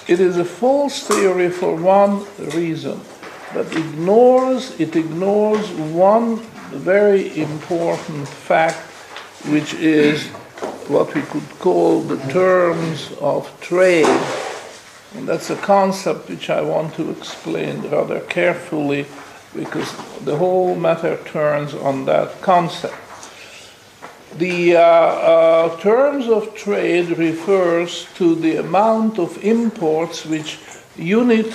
It 0.07 0.19
is 0.19 0.37
a 0.37 0.45
false 0.45 1.07
theory 1.07 1.49
for 1.49 1.75
one 1.75 2.25
reason, 2.37 2.99
but 3.53 3.75
ignores 3.75 4.79
it 4.79 4.95
ignores 4.95 5.69
one 5.91 6.37
very 6.71 7.39
important 7.39 8.27
fact, 8.27 8.77
which 9.49 9.73
is 9.75 10.27
what 10.87 11.13
we 11.13 11.21
could 11.21 11.47
call 11.59 12.01
the 12.01 12.17
terms 12.31 13.11
of 13.21 13.49
trade 13.61 14.07
and 15.15 15.27
that's 15.27 15.51
a 15.51 15.55
concept 15.55 16.27
which 16.27 16.49
I 16.49 16.61
want 16.61 16.95
to 16.95 17.11
explain 17.11 17.81
rather 17.89 18.19
carefully 18.21 19.05
because 19.55 19.91
the 20.25 20.37
whole 20.37 20.75
matter 20.75 21.17
turns 21.25 21.75
on 21.75 22.05
that 22.05 22.41
concept. 22.41 22.95
The 24.37 24.77
uh, 24.77 24.81
uh, 24.81 25.77
terms 25.79 26.27
of 26.27 26.55
trade 26.55 27.15
refers 27.19 28.07
to 28.15 28.33
the 28.33 28.57
amount 28.57 29.19
of 29.19 29.43
imports 29.43 30.25
which 30.25 30.57
unit 30.97 31.53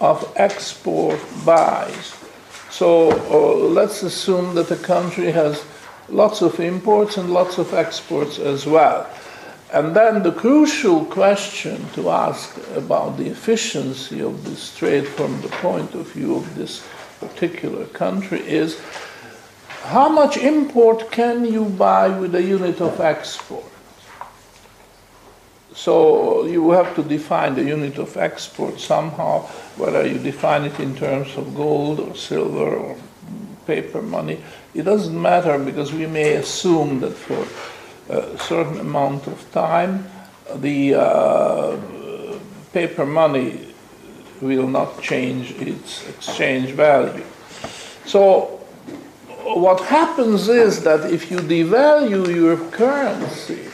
of 0.00 0.32
export 0.36 1.20
buys. 1.44 2.14
So 2.70 3.10
uh, 3.10 3.56
let's 3.68 4.02
assume 4.02 4.54
that 4.54 4.70
a 4.70 4.76
country 4.76 5.30
has 5.32 5.64
lots 6.08 6.42
of 6.42 6.60
imports 6.60 7.16
and 7.16 7.32
lots 7.32 7.58
of 7.58 7.74
exports 7.74 8.38
as 8.38 8.66
well. 8.66 9.08
And 9.72 9.94
then 9.94 10.22
the 10.22 10.32
crucial 10.32 11.04
question 11.04 11.86
to 11.92 12.08
ask 12.08 12.56
about 12.74 13.18
the 13.18 13.26
efficiency 13.26 14.20
of 14.20 14.44
this 14.44 14.74
trade 14.76 15.06
from 15.06 15.40
the 15.42 15.48
point 15.48 15.94
of 15.94 16.10
view 16.12 16.36
of 16.36 16.54
this 16.54 16.86
particular 17.20 17.84
country 17.86 18.40
is 18.40 18.80
how 19.82 20.08
much 20.08 20.36
import 20.36 21.10
can 21.10 21.44
you 21.44 21.64
buy 21.64 22.08
with 22.08 22.34
a 22.34 22.42
unit 22.42 22.80
of 22.80 23.00
export? 23.00 23.64
So 25.78 26.44
you 26.44 26.72
have 26.72 26.96
to 26.96 27.04
define 27.04 27.54
the 27.54 27.62
unit 27.62 27.98
of 27.98 28.16
export 28.16 28.80
somehow, 28.80 29.42
whether 29.76 30.04
you 30.04 30.18
define 30.18 30.64
it 30.64 30.80
in 30.80 30.96
terms 30.96 31.36
of 31.36 31.54
gold 31.54 32.00
or 32.00 32.16
silver 32.16 32.74
or 32.76 32.96
paper 33.64 34.02
money. 34.02 34.42
It 34.74 34.82
doesn't 34.82 35.22
matter 35.22 35.56
because 35.56 35.92
we 35.92 36.06
may 36.06 36.32
assume 36.34 36.98
that 36.98 37.12
for 37.12 37.46
a 38.12 38.36
certain 38.38 38.80
amount 38.80 39.28
of 39.28 39.38
time 39.52 40.10
the 40.56 40.96
uh, 40.96 41.76
paper 42.72 43.06
money 43.06 43.72
will 44.40 44.66
not 44.66 45.00
change 45.00 45.52
its 45.60 46.08
exchange 46.08 46.70
value. 46.70 47.24
So 48.04 48.58
what 49.44 49.80
happens 49.82 50.48
is 50.48 50.82
that 50.82 51.12
if 51.12 51.30
you 51.30 51.38
devalue 51.38 52.34
your 52.34 52.56
currency, 52.70 53.67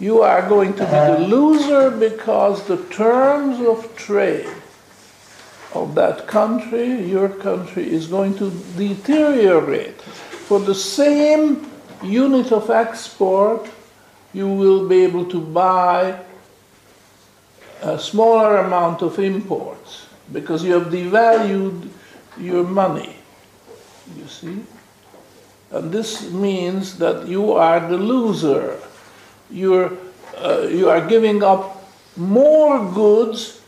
you 0.00 0.22
are 0.22 0.48
going 0.48 0.74
to 0.74 0.84
be 0.84 0.90
the 0.90 1.18
loser 1.18 1.90
because 1.90 2.66
the 2.66 2.82
terms 2.84 3.60
of 3.66 3.96
trade 3.96 4.48
of 5.74 5.94
that 5.94 6.26
country, 6.26 7.02
your 7.04 7.28
country, 7.28 7.90
is 7.90 8.06
going 8.06 8.36
to 8.38 8.50
deteriorate. 8.76 10.00
For 10.00 10.60
the 10.60 10.74
same 10.74 11.70
unit 12.02 12.52
of 12.52 12.70
export, 12.70 13.68
you 14.32 14.48
will 14.48 14.88
be 14.88 15.04
able 15.04 15.26
to 15.26 15.40
buy 15.40 16.20
a 17.82 17.98
smaller 17.98 18.58
amount 18.58 19.02
of 19.02 19.18
imports 19.18 20.06
because 20.32 20.64
you 20.64 20.72
have 20.74 20.92
devalued 20.92 21.88
your 22.38 22.64
money. 22.64 23.16
You 24.16 24.26
see? 24.26 24.62
And 25.70 25.92
this 25.92 26.30
means 26.30 26.98
that 26.98 27.26
you 27.26 27.52
are 27.52 27.80
the 27.80 27.96
loser 27.96 28.80
you're, 29.50 29.92
uh, 30.36 30.66
you 30.70 30.88
are 30.88 31.06
giving 31.06 31.42
up 31.42 31.84
more 32.16 32.90
goods 32.92 33.60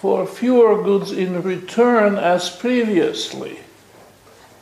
for 0.00 0.26
fewer 0.26 0.82
goods 0.82 1.10
in 1.10 1.42
return 1.42 2.16
as 2.16 2.50
previously 2.50 3.58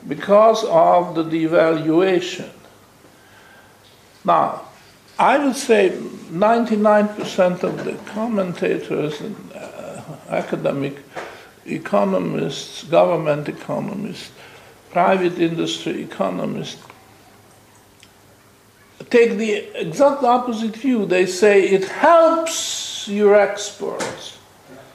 because 0.09 0.65
of 0.65 1.15
the 1.15 1.25
devaluation. 1.25 2.51
Now, 4.25 4.63
I 5.19 5.39
would 5.39 5.57
say 5.57 5.91
99% 5.91 7.63
of 7.63 7.85
the 7.85 7.95
commentators 8.13 9.21
and 9.21 9.37
uh, 9.55 10.03
academic 10.29 10.99
economists, 11.65 12.85
government 12.85 13.49
economists, 13.49 14.33
private 14.91 15.39
industry 15.39 16.03
economists 16.03 16.83
take 19.11 19.37
the 19.37 19.53
exact 19.81 20.23
opposite 20.23 20.77
view. 20.77 21.07
They 21.07 21.27
say 21.27 21.69
it 21.69 21.85
helps 21.85 23.09
your 23.09 23.35
exports. 23.35 24.39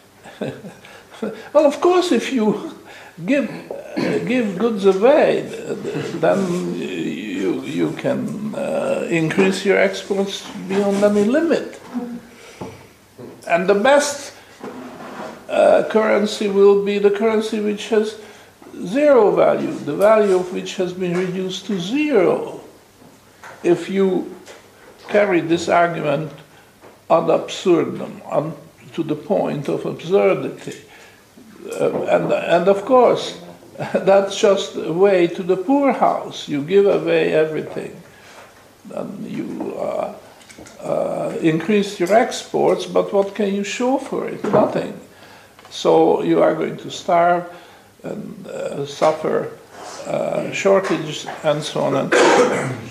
well, 0.39 1.65
of 1.65 1.79
course, 1.81 2.11
if 2.11 2.33
you 2.33 2.77
give 3.25 3.49
give 4.27 4.57
goods 4.57 4.85
away, 4.85 5.41
then 6.19 6.75
you 6.75 7.61
you 7.61 7.91
can 7.93 8.55
uh, 8.55 9.07
increase 9.09 9.65
your 9.65 9.77
exports 9.77 10.49
beyond 10.67 11.03
any 11.03 11.23
limit. 11.23 11.79
And 13.47 13.67
the 13.67 13.75
best 13.75 14.33
uh, 15.49 15.83
currency 15.89 16.47
will 16.47 16.83
be 16.85 16.99
the 16.99 17.11
currency 17.11 17.59
which 17.59 17.89
has 17.89 18.19
zero 18.85 19.35
value, 19.35 19.73
the 19.73 19.95
value 19.95 20.37
of 20.37 20.53
which 20.53 20.75
has 20.75 20.93
been 20.93 21.17
reduced 21.17 21.65
to 21.65 21.79
zero 21.79 22.60
if 23.63 23.89
you 23.89 24.35
carry 25.09 25.41
this 25.41 25.69
argument 25.69 26.31
ad 27.09 27.29
absurdum, 27.29 28.21
un, 28.29 28.53
to 28.93 29.03
the 29.03 29.15
point 29.15 29.67
of 29.67 29.85
absurdity, 29.85 30.77
uh, 31.79 32.03
and, 32.03 32.31
and 32.31 32.67
of 32.67 32.85
course, 32.85 33.39
that's 33.93 34.39
just 34.39 34.75
a 34.75 34.93
way 34.93 35.27
to 35.27 35.43
the 35.43 35.57
poorhouse. 35.57 36.47
You 36.47 36.63
give 36.63 36.85
away 36.85 37.33
everything. 37.33 38.01
And 38.93 39.25
you 39.29 39.75
uh, 39.77 40.15
uh, 40.83 41.37
increase 41.41 41.99
your 41.99 42.13
exports, 42.13 42.85
but 42.85 43.13
what 43.13 43.35
can 43.35 43.53
you 43.53 43.63
show 43.63 43.97
for 43.97 44.27
it? 44.27 44.43
Nothing. 44.43 44.99
So 45.69 46.23
you 46.23 46.41
are 46.41 46.55
going 46.55 46.77
to 46.77 46.91
starve 46.91 47.45
and 48.03 48.47
uh, 48.47 48.85
suffer 48.85 49.51
uh, 50.05 50.51
shortages 50.51 51.27
and 51.43 51.63
so 51.63 51.81
on 51.81 51.95
and 51.95 52.13
so 52.13 52.53
on. 52.53 52.90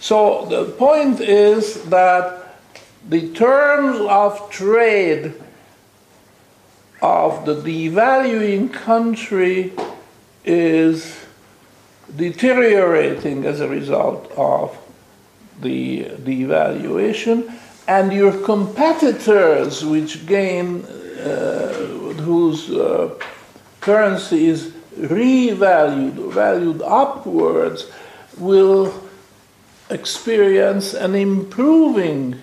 So 0.00 0.46
the 0.46 0.64
point 0.64 1.20
is 1.20 1.84
that 1.90 2.56
the 3.08 3.32
terms 3.32 4.00
of 4.00 4.50
trade 4.50 5.34
of 7.02 7.44
the 7.44 7.54
devaluing 7.54 8.72
country 8.72 9.72
is 10.44 11.18
deteriorating 12.16 13.44
as 13.44 13.60
a 13.60 13.68
result 13.68 14.32
of 14.36 14.76
the 15.60 16.04
devaluation, 16.04 17.54
and 17.86 18.12
your 18.12 18.32
competitors, 18.44 19.84
which 19.84 20.26
gain, 20.26 20.84
uh, 20.84 21.72
whose 22.22 22.70
uh, 22.70 23.14
currency 23.80 24.46
is 24.46 24.72
revalued, 24.98 26.32
valued 26.32 26.80
upwards, 26.82 27.90
will 28.38 29.09
experience 29.90 30.94
an 30.94 31.14
improving 31.14 32.40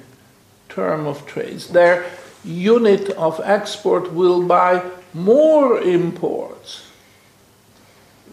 term 0.70 1.08
of 1.08 1.26
trade. 1.26 1.60
Their 1.72 2.06
unit 2.44 3.10
of 3.12 3.42
export 3.44 4.14
will 4.14 4.46
buy 4.46 4.84
more 5.14 5.80
imports, 5.82 6.86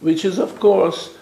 which 0.01 0.25
is, 0.25 0.39
of 0.39 0.61
course, 0.61 1.17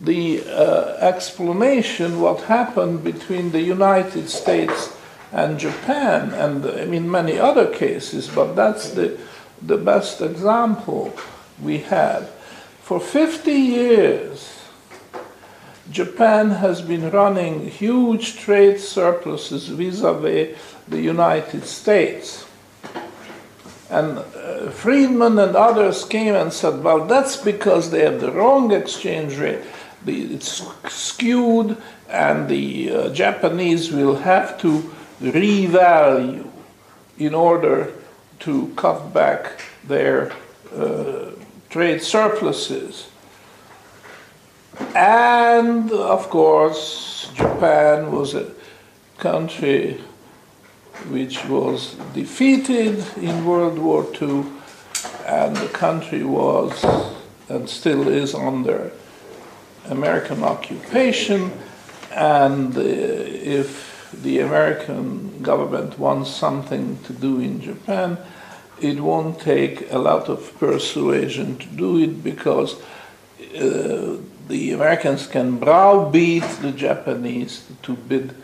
the 0.00 0.42
uh, 0.48 0.96
explanation 1.00 2.20
what 2.20 2.40
happened 2.42 3.04
between 3.04 3.52
the 3.52 3.60
United 3.60 4.28
States 4.28 4.96
and 5.30 5.58
Japan, 5.58 6.30
and 6.34 6.64
in 6.66 7.10
many 7.10 7.38
other 7.38 7.66
cases, 7.72 8.28
but 8.28 8.54
that's 8.54 8.90
the, 8.90 9.18
the 9.62 9.78
best 9.78 10.20
example 10.20 11.14
we 11.62 11.78
have. 11.78 12.28
For 12.82 13.00
50 13.00 13.50
years, 13.52 14.61
Japan 15.90 16.50
has 16.50 16.80
been 16.80 17.10
running 17.10 17.68
huge 17.68 18.36
trade 18.36 18.78
surpluses 18.78 19.68
vis-a-vis 19.68 20.56
the 20.88 21.00
United 21.00 21.64
States. 21.64 22.46
And 23.90 24.18
uh, 24.18 24.70
Friedman 24.70 25.38
and 25.38 25.54
others 25.54 26.04
came 26.04 26.34
and 26.34 26.52
said, 26.52 26.82
well, 26.82 27.04
that's 27.04 27.36
because 27.36 27.90
they 27.90 28.04
have 28.04 28.20
the 28.20 28.32
wrong 28.32 28.72
exchange 28.72 29.36
rate. 29.36 29.60
The, 30.04 30.34
it's 30.34 30.66
skewed, 30.88 31.76
and 32.08 32.48
the 32.48 32.90
uh, 32.90 33.08
Japanese 33.10 33.92
will 33.92 34.16
have 34.16 34.58
to 34.60 34.90
revalue 35.20 36.48
in 37.18 37.34
order 37.34 37.92
to 38.40 38.72
cut 38.76 39.12
back 39.12 39.60
their 39.84 40.32
uh, 40.74 41.30
trade 41.70 42.02
surpluses. 42.02 43.08
And 44.94 45.90
of 45.92 46.28
course, 46.30 47.30
Japan 47.34 48.12
was 48.12 48.34
a 48.34 48.50
country 49.18 50.00
which 51.08 51.44
was 51.46 51.94
defeated 52.14 53.04
in 53.16 53.44
World 53.44 53.78
War 53.78 54.06
II, 54.20 54.44
and 55.26 55.56
the 55.56 55.68
country 55.68 56.24
was 56.24 56.84
and 57.48 57.68
still 57.68 58.08
is 58.08 58.34
under 58.34 58.92
American 59.88 60.42
occupation. 60.42 61.52
And 62.12 62.76
uh, 62.76 62.80
if 62.80 64.10
the 64.22 64.40
American 64.40 65.42
government 65.42 65.98
wants 65.98 66.30
something 66.30 66.98
to 67.04 67.12
do 67.12 67.40
in 67.40 67.60
Japan, 67.60 68.18
it 68.80 69.00
won't 69.00 69.40
take 69.40 69.92
a 69.92 69.98
lot 69.98 70.28
of 70.28 70.58
persuasion 70.58 71.56
to 71.58 71.66
do 71.68 71.98
it 71.98 72.22
because 72.22 72.76
uh, 73.56 74.16
the 74.52 74.72
Americans 74.72 75.26
can 75.26 75.56
browbeat 75.56 76.42
the 76.60 76.72
Japanese 76.72 77.66
to 77.80 77.94
bid 77.96 78.34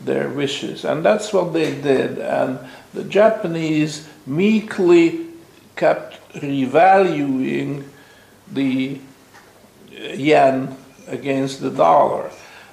their 0.00 0.28
wishes. 0.28 0.84
And 0.84 1.04
that's 1.04 1.32
what 1.32 1.52
they 1.52 1.74
did. 1.74 2.20
And 2.20 2.60
the 2.94 3.02
Japanese 3.02 4.08
meekly 4.26 5.26
kept 5.74 6.22
revaluing 6.34 7.82
the 8.52 9.00
yen 9.90 10.76
against 11.08 11.60
the 11.60 11.70
dollar. 11.70 12.30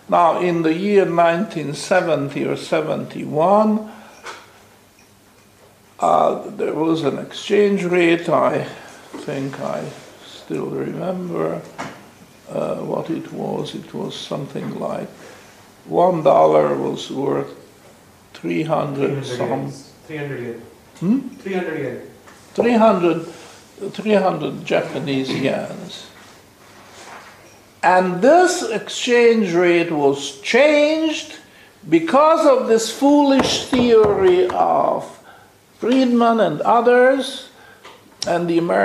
Now, 0.07 0.39
in 0.39 0.61
the 0.61 0.75
year 0.75 1.05
1970 1.05 2.45
or 2.45 2.55
71, 2.55 3.91
uh, 5.99 6.49
there 6.51 6.75
was 6.75 7.03
an 7.03 7.17
exchange 7.17 7.85
rate. 7.85 8.29
I 8.29 8.65
think 9.25 9.59
I 9.61 9.89
still 10.23 10.67
remember 10.67 11.59
uh, 12.53 12.75
what 12.75 13.09
it 13.09 13.31
was. 13.33 13.75
It 13.75 13.93
was 13.93 14.15
something 14.15 14.79
like 14.79 15.09
one 15.85 16.23
dollar 16.23 16.77
was 16.77 17.11
worth 17.11 17.53
300 18.33 19.25
some. 19.25 19.71
300 20.07 20.41
yen. 20.41 20.61
Hmm? 20.99 21.19
300 21.19 21.79
yen. 21.79 22.01
300, 22.53 23.25
300 23.91 24.65
Japanese 24.65 25.29
yens. 25.29 26.05
And 27.81 28.21
this 28.21 28.63
exchange 28.69 29.53
rate 29.53 29.91
was 29.91 30.39
changed 30.41 31.39
because 31.89 32.45
of 32.45 32.67
this 32.67 32.89
foolish 32.89 33.65
theory 33.65 34.47
of 34.49 35.03
Friedman 35.79 36.39
and 36.39 36.61
others, 36.61 37.49
and 38.25 38.47
the 38.47 38.57
American 38.57 38.83